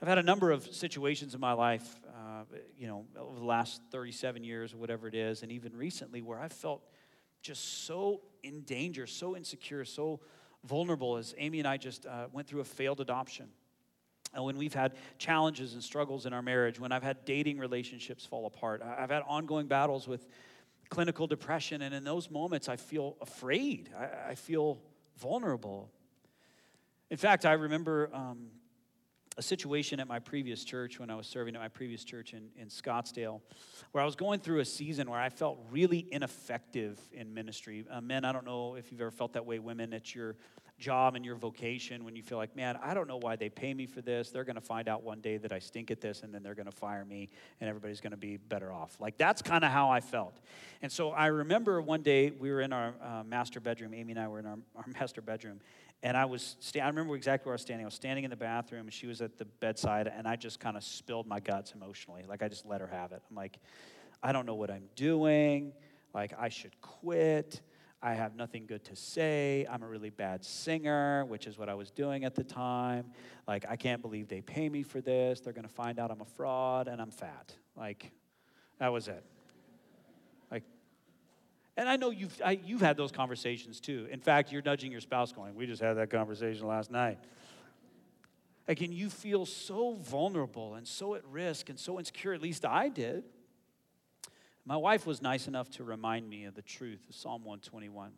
I've 0.00 0.08
had 0.08 0.18
a 0.18 0.22
number 0.22 0.52
of 0.52 0.64
situations 0.64 1.34
in 1.34 1.40
my 1.40 1.52
life, 1.52 2.00
uh, 2.08 2.44
you 2.76 2.86
know, 2.86 3.04
over 3.18 3.38
the 3.38 3.44
last 3.44 3.80
37 3.90 4.44
years 4.44 4.72
or 4.72 4.76
whatever 4.76 5.08
it 5.08 5.14
is, 5.14 5.42
and 5.42 5.50
even 5.50 5.76
recently 5.76 6.22
where 6.22 6.38
I 6.38 6.48
felt 6.48 6.82
just 7.42 7.84
so 7.84 8.20
in 8.42 8.62
danger, 8.62 9.06
so 9.06 9.36
insecure, 9.36 9.84
so 9.84 10.20
vulnerable 10.64 11.16
as 11.16 11.34
Amy 11.36 11.58
and 11.58 11.66
I 11.66 11.76
just 11.78 12.06
uh, 12.06 12.26
went 12.32 12.46
through 12.46 12.60
a 12.60 12.64
failed 12.64 13.00
adoption. 13.00 13.48
When 14.36 14.56
we've 14.56 14.74
had 14.74 14.94
challenges 15.18 15.74
and 15.74 15.82
struggles 15.82 16.26
in 16.26 16.32
our 16.32 16.42
marriage, 16.42 16.78
when 16.78 16.92
I've 16.92 17.02
had 17.02 17.24
dating 17.24 17.58
relationships 17.58 18.24
fall 18.24 18.46
apart, 18.46 18.82
I've 18.82 19.10
had 19.10 19.22
ongoing 19.26 19.66
battles 19.66 20.06
with 20.06 20.26
clinical 20.88 21.26
depression, 21.26 21.82
and 21.82 21.94
in 21.94 22.04
those 22.04 22.30
moments, 22.30 22.68
I 22.68 22.76
feel 22.76 23.16
afraid. 23.20 23.90
I, 23.98 24.30
I 24.30 24.34
feel 24.34 24.78
vulnerable. 25.18 25.90
In 27.10 27.16
fact, 27.16 27.44
I 27.46 27.52
remember 27.52 28.10
um, 28.12 28.48
a 29.36 29.42
situation 29.42 30.00
at 30.00 30.08
my 30.08 30.18
previous 30.18 30.64
church 30.64 30.98
when 30.98 31.10
I 31.10 31.14
was 31.14 31.26
serving 31.26 31.54
at 31.54 31.60
my 31.60 31.68
previous 31.68 32.04
church 32.04 32.34
in, 32.34 32.48
in 32.56 32.68
Scottsdale, 32.68 33.40
where 33.92 34.02
I 34.02 34.04
was 34.04 34.16
going 34.16 34.40
through 34.40 34.60
a 34.60 34.64
season 34.64 35.08
where 35.08 35.20
I 35.20 35.28
felt 35.28 35.58
really 35.70 36.06
ineffective 36.10 36.98
in 37.12 37.32
ministry. 37.32 37.84
Uh, 37.90 38.00
men, 38.00 38.24
I 38.24 38.32
don't 38.32 38.44
know 38.44 38.74
if 38.74 38.90
you've 38.90 39.00
ever 39.00 39.10
felt 39.10 39.32
that 39.34 39.46
way, 39.46 39.58
women, 39.58 39.94
at 39.94 40.14
your 40.14 40.36
job 40.78 41.16
and 41.16 41.24
your 41.24 41.34
vocation 41.34 42.04
when 42.04 42.14
you 42.14 42.22
feel 42.22 42.38
like, 42.38 42.54
man, 42.54 42.78
I 42.82 42.94
don't 42.94 43.08
know 43.08 43.18
why 43.18 43.36
they 43.36 43.48
pay 43.48 43.74
me 43.74 43.86
for 43.86 44.00
this. 44.00 44.30
They're 44.30 44.44
going 44.44 44.56
to 44.56 44.60
find 44.60 44.88
out 44.88 45.02
one 45.02 45.20
day 45.20 45.36
that 45.38 45.52
I 45.52 45.58
stink 45.58 45.90
at 45.90 46.00
this 46.00 46.22
and 46.22 46.32
then 46.32 46.42
they're 46.42 46.54
going 46.54 46.66
to 46.66 46.76
fire 46.76 47.04
me 47.04 47.28
and 47.60 47.68
everybody's 47.68 48.00
going 48.00 48.12
to 48.12 48.16
be 48.16 48.36
better 48.36 48.72
off. 48.72 48.96
Like 49.00 49.18
that's 49.18 49.42
kind 49.42 49.64
of 49.64 49.70
how 49.70 49.90
I 49.90 50.00
felt. 50.00 50.38
And 50.80 50.90
so 50.90 51.10
I 51.10 51.26
remember 51.26 51.80
one 51.80 52.02
day 52.02 52.30
we 52.30 52.50
were 52.50 52.60
in 52.60 52.72
our 52.72 52.94
uh, 53.02 53.24
master 53.24 53.60
bedroom. 53.60 53.92
Amy 53.92 54.12
and 54.12 54.20
I 54.20 54.28
were 54.28 54.38
in 54.38 54.46
our, 54.46 54.58
our 54.76 54.84
master 55.00 55.20
bedroom. 55.20 55.60
And 56.02 56.16
I 56.16 56.26
was, 56.26 56.56
sta- 56.60 56.80
I 56.80 56.86
remember 56.86 57.16
exactly 57.16 57.48
where 57.48 57.54
I 57.54 57.56
was 57.56 57.62
standing. 57.62 57.84
I 57.84 57.88
was 57.88 57.94
standing 57.94 58.24
in 58.24 58.30
the 58.30 58.36
bathroom 58.36 58.82
and 58.82 58.92
she 58.92 59.08
was 59.08 59.20
at 59.20 59.36
the 59.36 59.44
bedside 59.44 60.06
and 60.06 60.28
I 60.28 60.36
just 60.36 60.60
kind 60.60 60.76
of 60.76 60.84
spilled 60.84 61.26
my 61.26 61.40
guts 61.40 61.72
emotionally. 61.72 62.24
Like 62.28 62.42
I 62.42 62.48
just 62.48 62.64
let 62.64 62.80
her 62.80 62.86
have 62.86 63.12
it. 63.12 63.22
I'm 63.28 63.36
like, 63.36 63.58
I 64.22 64.32
don't 64.32 64.46
know 64.46 64.54
what 64.54 64.70
I'm 64.70 64.88
doing. 64.94 65.72
Like 66.14 66.32
I 66.38 66.48
should 66.48 66.80
quit. 66.80 67.60
I 68.00 68.14
have 68.14 68.36
nothing 68.36 68.66
good 68.66 68.84
to 68.84 68.96
say. 68.96 69.66
I'm 69.68 69.82
a 69.82 69.88
really 69.88 70.10
bad 70.10 70.44
singer, 70.44 71.24
which 71.24 71.48
is 71.48 71.58
what 71.58 71.68
I 71.68 71.74
was 71.74 71.90
doing 71.90 72.24
at 72.24 72.36
the 72.36 72.44
time. 72.44 73.06
Like, 73.48 73.64
I 73.68 73.74
can't 73.74 74.00
believe 74.00 74.28
they 74.28 74.40
pay 74.40 74.68
me 74.68 74.84
for 74.84 75.00
this. 75.00 75.40
They're 75.40 75.52
going 75.52 75.66
to 75.66 75.72
find 75.72 75.98
out 75.98 76.12
I'm 76.12 76.20
a 76.20 76.24
fraud 76.24 76.86
and 76.86 77.02
I'm 77.02 77.10
fat. 77.10 77.54
Like, 77.76 78.12
that 78.78 78.92
was 78.92 79.08
it. 79.08 79.24
Like, 80.48 80.62
and 81.76 81.88
I 81.88 81.96
know 81.96 82.10
you've, 82.10 82.40
I, 82.44 82.60
you've 82.64 82.80
had 82.80 82.96
those 82.96 83.10
conversations 83.10 83.80
too. 83.80 84.06
In 84.12 84.20
fact, 84.20 84.52
you're 84.52 84.62
nudging 84.62 84.92
your 84.92 85.00
spouse 85.00 85.32
going, 85.32 85.56
We 85.56 85.66
just 85.66 85.82
had 85.82 85.94
that 85.94 86.10
conversation 86.10 86.68
last 86.68 86.92
night. 86.92 87.18
Like, 88.68 88.80
and 88.80 88.94
you 88.94 89.10
feel 89.10 89.44
so 89.44 89.94
vulnerable 89.94 90.74
and 90.74 90.86
so 90.86 91.16
at 91.16 91.24
risk 91.24 91.68
and 91.68 91.80
so 91.80 91.98
insecure, 91.98 92.32
at 92.32 92.42
least 92.42 92.64
I 92.64 92.90
did. 92.90 93.24
My 94.68 94.76
wife 94.76 95.06
was 95.06 95.22
nice 95.22 95.48
enough 95.48 95.70
to 95.70 95.82
remind 95.82 96.28
me 96.28 96.44
of 96.44 96.54
the 96.54 96.60
truth 96.60 97.00
of 97.08 97.14
Psalm 97.14 97.42
121. 97.42 98.12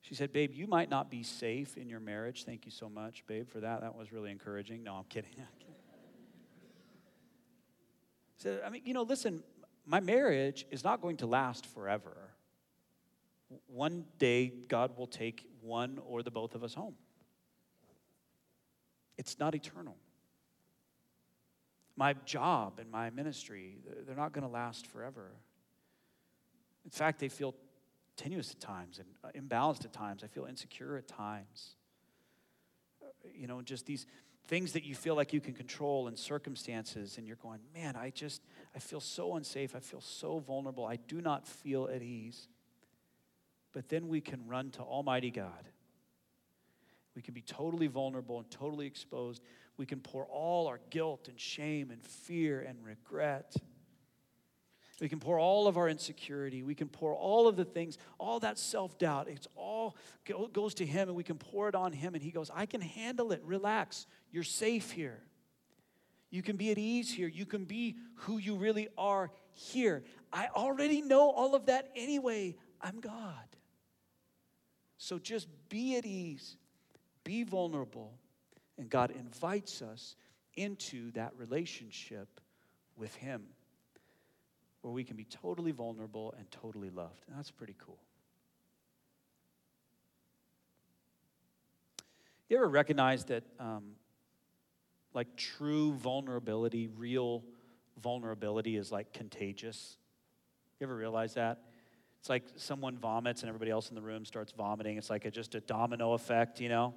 She 0.00 0.14
said, 0.14 0.32
Babe, 0.32 0.52
you 0.54 0.68
might 0.68 0.88
not 0.88 1.10
be 1.10 1.24
safe 1.24 1.76
in 1.76 1.88
your 1.88 1.98
marriage. 1.98 2.44
Thank 2.44 2.64
you 2.64 2.70
so 2.70 2.88
much, 2.88 3.26
babe, 3.26 3.48
for 3.48 3.58
that. 3.58 3.80
That 3.80 3.96
was 3.96 4.12
really 4.12 4.30
encouraging. 4.30 4.84
No, 4.84 4.94
I'm 4.94 5.04
kidding. 5.08 5.32
said, 8.36 8.60
I 8.64 8.70
mean, 8.70 8.82
you 8.84 8.94
know, 8.94 9.02
listen, 9.02 9.42
my 9.86 9.98
marriage 9.98 10.66
is 10.70 10.84
not 10.84 11.00
going 11.00 11.16
to 11.16 11.26
last 11.26 11.66
forever. 11.66 12.16
One 13.66 14.04
day, 14.20 14.52
God 14.68 14.96
will 14.96 15.08
take 15.08 15.48
one 15.62 15.98
or 16.06 16.22
the 16.22 16.30
both 16.30 16.54
of 16.54 16.62
us 16.62 16.74
home. 16.74 16.94
It's 19.18 19.36
not 19.40 19.56
eternal 19.56 19.96
my 21.96 22.14
job 22.24 22.78
and 22.78 22.90
my 22.90 23.10
ministry, 23.10 23.78
they're 24.06 24.16
not 24.16 24.32
going 24.32 24.46
to 24.46 24.52
last 24.52 24.86
forever. 24.86 25.32
In 26.84 26.90
fact, 26.90 27.20
they 27.20 27.28
feel 27.28 27.54
tenuous 28.16 28.50
at 28.50 28.60
times 28.60 28.98
and 28.98 29.08
uh, 29.24 29.28
imbalanced 29.38 29.84
at 29.84 29.92
times. 29.92 30.22
I 30.24 30.26
feel 30.26 30.44
insecure 30.44 30.96
at 30.96 31.08
times. 31.08 31.76
Uh, 33.02 33.06
you 33.34 33.46
know, 33.46 33.62
just 33.62 33.86
these 33.86 34.06
things 34.46 34.72
that 34.72 34.84
you 34.84 34.94
feel 34.94 35.14
like 35.14 35.32
you 35.32 35.40
can 35.40 35.54
control 35.54 36.06
and 36.06 36.18
circumstances, 36.18 37.16
and 37.16 37.26
you're 37.26 37.36
going, 37.36 37.60
man, 37.74 37.96
I 37.96 38.10
just, 38.10 38.42
I 38.74 38.78
feel 38.78 39.00
so 39.00 39.36
unsafe. 39.36 39.74
I 39.74 39.80
feel 39.80 40.00
so 40.00 40.38
vulnerable. 40.38 40.84
I 40.84 40.96
do 40.96 41.20
not 41.20 41.46
feel 41.46 41.88
at 41.88 42.02
ease. 42.02 42.48
But 43.72 43.88
then 43.88 44.08
we 44.08 44.20
can 44.20 44.46
run 44.46 44.70
to 44.72 44.82
Almighty 44.82 45.30
God. 45.30 45.68
We 47.16 47.22
can 47.22 47.34
be 47.34 47.42
totally 47.42 47.86
vulnerable 47.86 48.38
and 48.38 48.50
totally 48.50 48.86
exposed 48.86 49.42
we 49.76 49.86
can 49.86 50.00
pour 50.00 50.24
all 50.26 50.66
our 50.68 50.80
guilt 50.90 51.28
and 51.28 51.38
shame 51.38 51.90
and 51.90 52.02
fear 52.02 52.60
and 52.60 52.78
regret. 52.84 53.56
We 55.00 55.08
can 55.08 55.18
pour 55.18 55.38
all 55.38 55.66
of 55.66 55.76
our 55.76 55.88
insecurity. 55.88 56.62
We 56.62 56.74
can 56.74 56.88
pour 56.88 57.14
all 57.14 57.48
of 57.48 57.56
the 57.56 57.64
things, 57.64 57.98
all 58.18 58.38
that 58.40 58.58
self 58.58 58.96
doubt. 58.98 59.28
It's 59.28 59.48
all 59.56 59.96
goes 60.52 60.74
to 60.74 60.86
Him, 60.86 61.08
and 61.08 61.16
we 61.16 61.24
can 61.24 61.36
pour 61.36 61.68
it 61.68 61.74
on 61.74 61.92
Him. 61.92 62.14
And 62.14 62.22
He 62.22 62.30
goes, 62.30 62.50
I 62.54 62.66
can 62.66 62.80
handle 62.80 63.32
it. 63.32 63.42
Relax. 63.44 64.06
You're 64.30 64.44
safe 64.44 64.92
here. 64.92 65.22
You 66.30 66.42
can 66.42 66.56
be 66.56 66.70
at 66.70 66.78
ease 66.78 67.12
here. 67.12 67.28
You 67.28 67.46
can 67.46 67.64
be 67.64 67.96
who 68.14 68.38
you 68.38 68.56
really 68.56 68.88
are 68.96 69.30
here. 69.52 70.04
I 70.32 70.48
already 70.54 71.00
know 71.00 71.30
all 71.30 71.54
of 71.54 71.66
that 71.66 71.90
anyway. 71.96 72.56
I'm 72.80 73.00
God. 73.00 73.44
So 74.98 75.18
just 75.18 75.48
be 75.68 75.96
at 75.96 76.06
ease, 76.06 76.56
be 77.24 77.42
vulnerable, 77.42 78.18
and 78.78 78.90
God 78.90 79.10
invites 79.10 79.82
us 79.82 80.16
into 80.56 81.10
that 81.12 81.32
relationship 81.36 82.40
with 82.96 83.14
Him 83.16 83.42
where 84.82 84.92
we 84.92 85.04
can 85.04 85.16
be 85.16 85.24
totally 85.24 85.72
vulnerable 85.72 86.34
and 86.38 86.50
totally 86.50 86.90
loved. 86.90 87.24
And 87.26 87.36
that's 87.36 87.50
pretty 87.50 87.74
cool. 87.78 87.98
You 92.48 92.58
ever 92.58 92.68
recognize 92.68 93.24
that, 93.24 93.44
um, 93.58 93.92
like, 95.14 95.36
true 95.36 95.94
vulnerability, 95.94 96.88
real 96.88 97.42
vulnerability 98.02 98.76
is 98.76 98.92
like 98.92 99.12
contagious? 99.12 99.96
You 100.78 100.86
ever 100.86 100.94
realize 100.94 101.34
that? 101.34 101.62
It's 102.20 102.28
like 102.28 102.44
someone 102.56 102.98
vomits 102.98 103.42
and 103.42 103.48
everybody 103.48 103.70
else 103.70 103.88
in 103.88 103.94
the 103.94 104.02
room 104.02 104.24
starts 104.24 104.52
vomiting. 104.52 104.98
It's 104.98 105.10
like 105.10 105.24
a, 105.24 105.30
just 105.30 105.54
a 105.54 105.60
domino 105.60 106.12
effect, 106.12 106.60
you 106.60 106.68
know? 106.68 106.94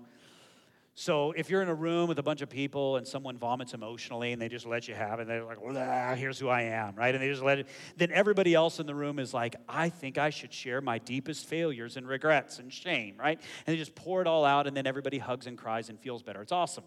So 1.00 1.32
if 1.34 1.52
you're 1.52 1.62
in 1.62 1.70
a 1.70 1.76
room 1.76 2.10
with 2.10 2.18
a 2.18 2.24
bunch 2.24 2.42
of 2.42 2.50
people 2.50 2.98
and 2.98 3.08
someone 3.08 3.38
vomits 3.38 3.76
emotionally 3.76 4.32
and 4.32 4.42
they 4.42 4.50
just 4.50 4.66
let 4.66 4.88
you 4.88 4.96
have 4.96 5.20
it, 5.20 5.28
and 5.28 5.30
they're 5.30 5.44
like, 5.44 6.18
here's 6.18 6.40
who 6.40 6.50
I 6.50 6.64
am, 6.64 6.96
right? 6.96 7.14
And 7.14 7.24
they 7.24 7.30
just 7.30 7.44
let 7.44 7.60
it, 7.60 7.68
then 7.98 8.10
everybody 8.12 8.56
else 8.56 8.80
in 8.80 8.88
the 8.88 8.96
room 8.96 9.20
is 9.20 9.32
like, 9.32 9.56
I 9.70 9.90
think 9.90 10.18
I 10.18 10.32
should 10.32 10.52
share 10.52 10.82
my 10.82 10.98
deepest 10.98 11.46
failures 11.46 11.98
and 11.98 12.08
regrets 12.08 12.58
and 12.58 12.74
shame, 12.74 13.14
right? 13.20 13.40
And 13.68 13.74
they 13.76 13.78
just 13.78 13.94
pour 13.94 14.22
it 14.22 14.28
all 14.28 14.44
out 14.44 14.66
and 14.66 14.76
then 14.76 14.88
everybody 14.88 15.20
hugs 15.20 15.46
and 15.46 15.56
cries 15.56 15.90
and 15.90 16.00
feels 16.00 16.24
better. 16.24 16.42
It's 16.42 16.52
awesome. 16.52 16.86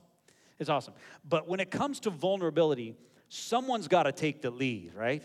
It's 0.59 0.69
awesome. 0.69 0.95
But 1.25 1.47
when 1.47 1.61
it 1.61 1.71
comes 1.71 2.01
to 2.01 2.11
vulnerability, 2.11 2.97
someone's 3.29 3.87
got 3.87 4.03
to 4.03 4.13
take 4.13 4.43
the 4.43 4.51
lead, 4.51 4.93
right? 4.93 5.23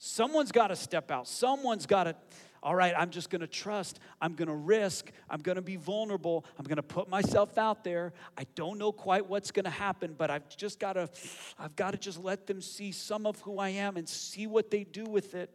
Someone's 0.00 0.50
got 0.50 0.66
to 0.66 0.76
step 0.76 1.12
out. 1.12 1.28
Someone's 1.28 1.86
got 1.86 2.04
to 2.04 2.16
all 2.64 2.74
right, 2.74 2.94
I'm 2.96 3.10
just 3.10 3.28
to 3.42 3.46
trust. 3.46 4.00
I'm 4.22 4.34
to 4.48 4.54
risk. 4.54 5.12
I'm 5.28 5.42
to 5.56 5.62
be 5.62 5.76
vulnerable. 5.76 6.46
I'm 6.58 6.64
to 6.76 6.82
put 6.82 7.10
myself 7.10 7.58
out 7.58 7.84
there. 7.84 8.14
I 8.38 8.46
don't 8.54 8.78
know 8.78 8.90
quite 8.90 9.28
what's 9.28 9.50
to 9.66 9.70
happen, 9.70 10.14
but 10.16 10.30
I've 10.30 10.48
just 10.56 10.80
got 10.80 10.94
to 10.94 11.10
I've 11.58 11.76
got 11.76 11.90
to 11.90 11.98
just 11.98 12.18
let 12.24 12.46
them 12.46 12.62
see 12.62 12.90
some 12.90 13.26
of 13.26 13.38
who 13.40 13.58
I 13.58 13.68
am 13.68 13.98
and 13.98 14.08
see 14.08 14.46
what 14.46 14.70
they 14.70 14.84
do 14.84 15.04
with 15.04 15.34
it. 15.34 15.50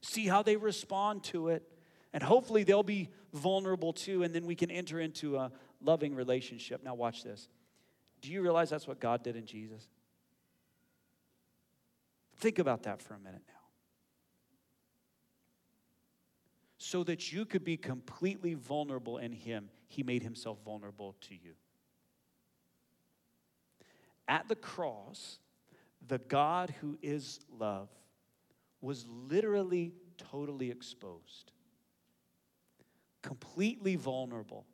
See 0.00 0.28
how 0.28 0.44
they 0.44 0.54
respond 0.54 1.24
to 1.24 1.48
it. 1.48 1.64
And 2.12 2.22
hopefully 2.22 2.62
they'll 2.62 2.84
be 2.84 3.08
vulnerable 3.34 3.92
too 3.92 4.22
and 4.22 4.32
then 4.32 4.46
we 4.46 4.54
can 4.54 4.70
enter 4.70 5.00
into 5.00 5.36
a 5.36 5.50
loving 5.82 6.14
relationship. 6.14 6.84
Now 6.84 6.94
watch 6.94 7.24
this. 7.24 7.48
Do 8.22 8.30
you 8.30 8.42
realize 8.42 8.70
that's 8.70 8.86
what 8.86 9.00
God 9.00 9.24
did 9.24 9.34
in 9.34 9.44
Jesus? 9.44 9.88
Think 12.36 12.60
about 12.60 12.84
that 12.84 13.02
for 13.02 13.14
a 13.14 13.18
minute 13.18 13.42
now. 13.48 13.57
So 16.88 17.04
that 17.04 17.30
you 17.30 17.44
could 17.44 17.64
be 17.64 17.76
completely 17.76 18.54
vulnerable 18.54 19.18
in 19.18 19.30
Him, 19.30 19.68
He 19.88 20.02
made 20.02 20.22
Himself 20.22 20.58
vulnerable 20.64 21.14
to 21.22 21.34
you. 21.34 21.52
At 24.26 24.48
the 24.48 24.56
cross, 24.56 25.38
the 26.06 26.18
God 26.18 26.74
who 26.80 26.98
is 27.02 27.40
love 27.58 27.90
was 28.80 29.04
literally 29.06 29.92
totally 30.16 30.70
exposed, 30.70 31.52
completely 33.20 33.96
vulnerable. 33.96 34.64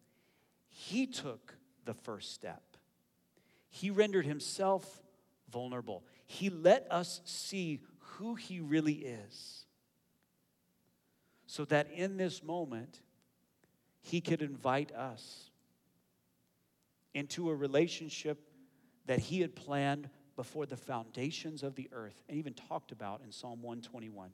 He 0.69 1.07
took 1.07 1.57
the 1.85 1.95
first 1.95 2.33
step. 2.33 2.62
He 3.71 3.91
rendered 3.91 4.25
himself 4.25 5.03
vulnerable. 5.51 6.05
He 6.27 6.49
let 6.49 6.87
us 6.93 7.23
see 7.25 7.81
who 7.99 8.37
he 8.37 8.61
really 8.61 8.95
is. 8.95 9.64
So 11.55 11.65
that 11.67 11.89
in 11.93 12.17
this 12.17 12.43
moment, 12.43 13.01
he 14.01 14.21
could 14.21 14.43
invite 14.43 14.91
us 14.91 15.51
into 17.15 17.49
a 17.49 17.55
relationship 17.55 18.41
that 19.07 19.21
he 19.21 19.41
had 19.41 19.55
planned 19.55 20.11
before 20.35 20.67
the 20.67 20.77
foundations 20.77 21.63
of 21.63 21.77
the 21.77 21.89
earth 21.93 22.25
and 22.29 22.39
even 22.39 22.55
talked 22.55 22.91
about 22.91 23.21
in 23.25 23.31
Psalm 23.31 23.63
121 23.63 24.31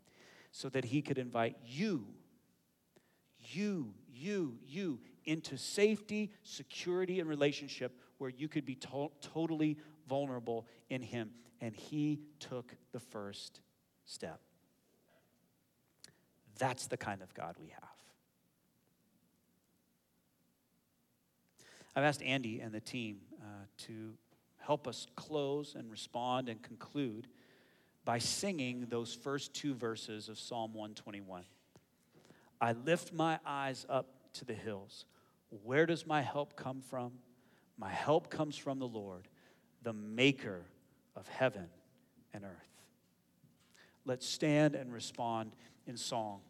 so 0.51 0.71
that 0.71 0.83
he 0.87 1.03
could 1.03 1.19
invite 1.19 1.59
you, 1.63 2.07
you, 3.39 3.93
you, 4.11 4.57
you 4.67 4.99
into 5.27 5.59
safety, 5.59 6.33
security, 6.43 7.21
and 7.21 7.29
relationship 7.29 7.99
where 8.17 8.31
you 8.31 8.49
could 8.49 8.65
be 8.65 8.77
to- 8.77 9.13
totally 9.21 9.77
vulnerable 10.09 10.67
in 10.89 11.03
him. 11.03 11.33
And 11.61 11.77
he 11.77 12.21
took 12.39 12.75
the 12.93 13.01
first 13.01 13.61
step. 14.07 14.41
That's 16.61 16.87
the 16.89 16.99
kind 16.99 17.23
of 17.23 17.33
God 17.33 17.57
we 17.59 17.69
have. 17.69 17.89
I've 21.97 22.05
asked 22.05 22.23
Andy 22.23 22.61
and 22.61 22.71
the 22.71 22.81
team 22.81 23.21
uh, 23.41 23.65
to 23.87 24.13
help 24.59 24.87
us 24.87 25.07
close 25.17 25.75
and 25.75 25.91
respond 25.91 26.51
and 26.51 26.63
conclude 26.63 27.29
by 28.05 28.19
singing 28.19 28.87
those 28.91 29.15
first 29.15 29.55
two 29.55 29.75
verses 29.75 30.29
of 30.29 30.39
Psalm 30.39 30.75
121. 30.75 31.45
I 32.61 32.73
lift 32.73 33.15
my 33.15 33.39
eyes 33.47 33.87
up 33.89 34.07
to 34.35 34.45
the 34.45 34.53
hills. 34.53 35.07
Where 35.65 35.87
does 35.87 36.07
my 36.07 36.21
help 36.21 36.57
come 36.57 36.83
from? 36.83 37.13
My 37.79 37.91
help 37.91 38.29
comes 38.29 38.59
from 38.59 38.79
the 38.79 38.87
Lord, 38.87 39.29
the 39.83 39.95
maker 39.95 40.67
of 41.17 41.27
heaven 41.27 41.69
and 42.35 42.45
earth. 42.45 42.69
Let's 44.05 44.29
stand 44.29 44.75
and 44.75 44.93
respond 44.93 45.53
in 45.87 45.97
song 45.97 46.43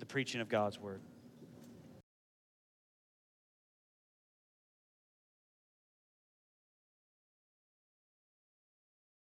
the 0.00 0.06
preaching 0.06 0.40
of 0.40 0.48
God's 0.48 0.78
word. 0.78 1.00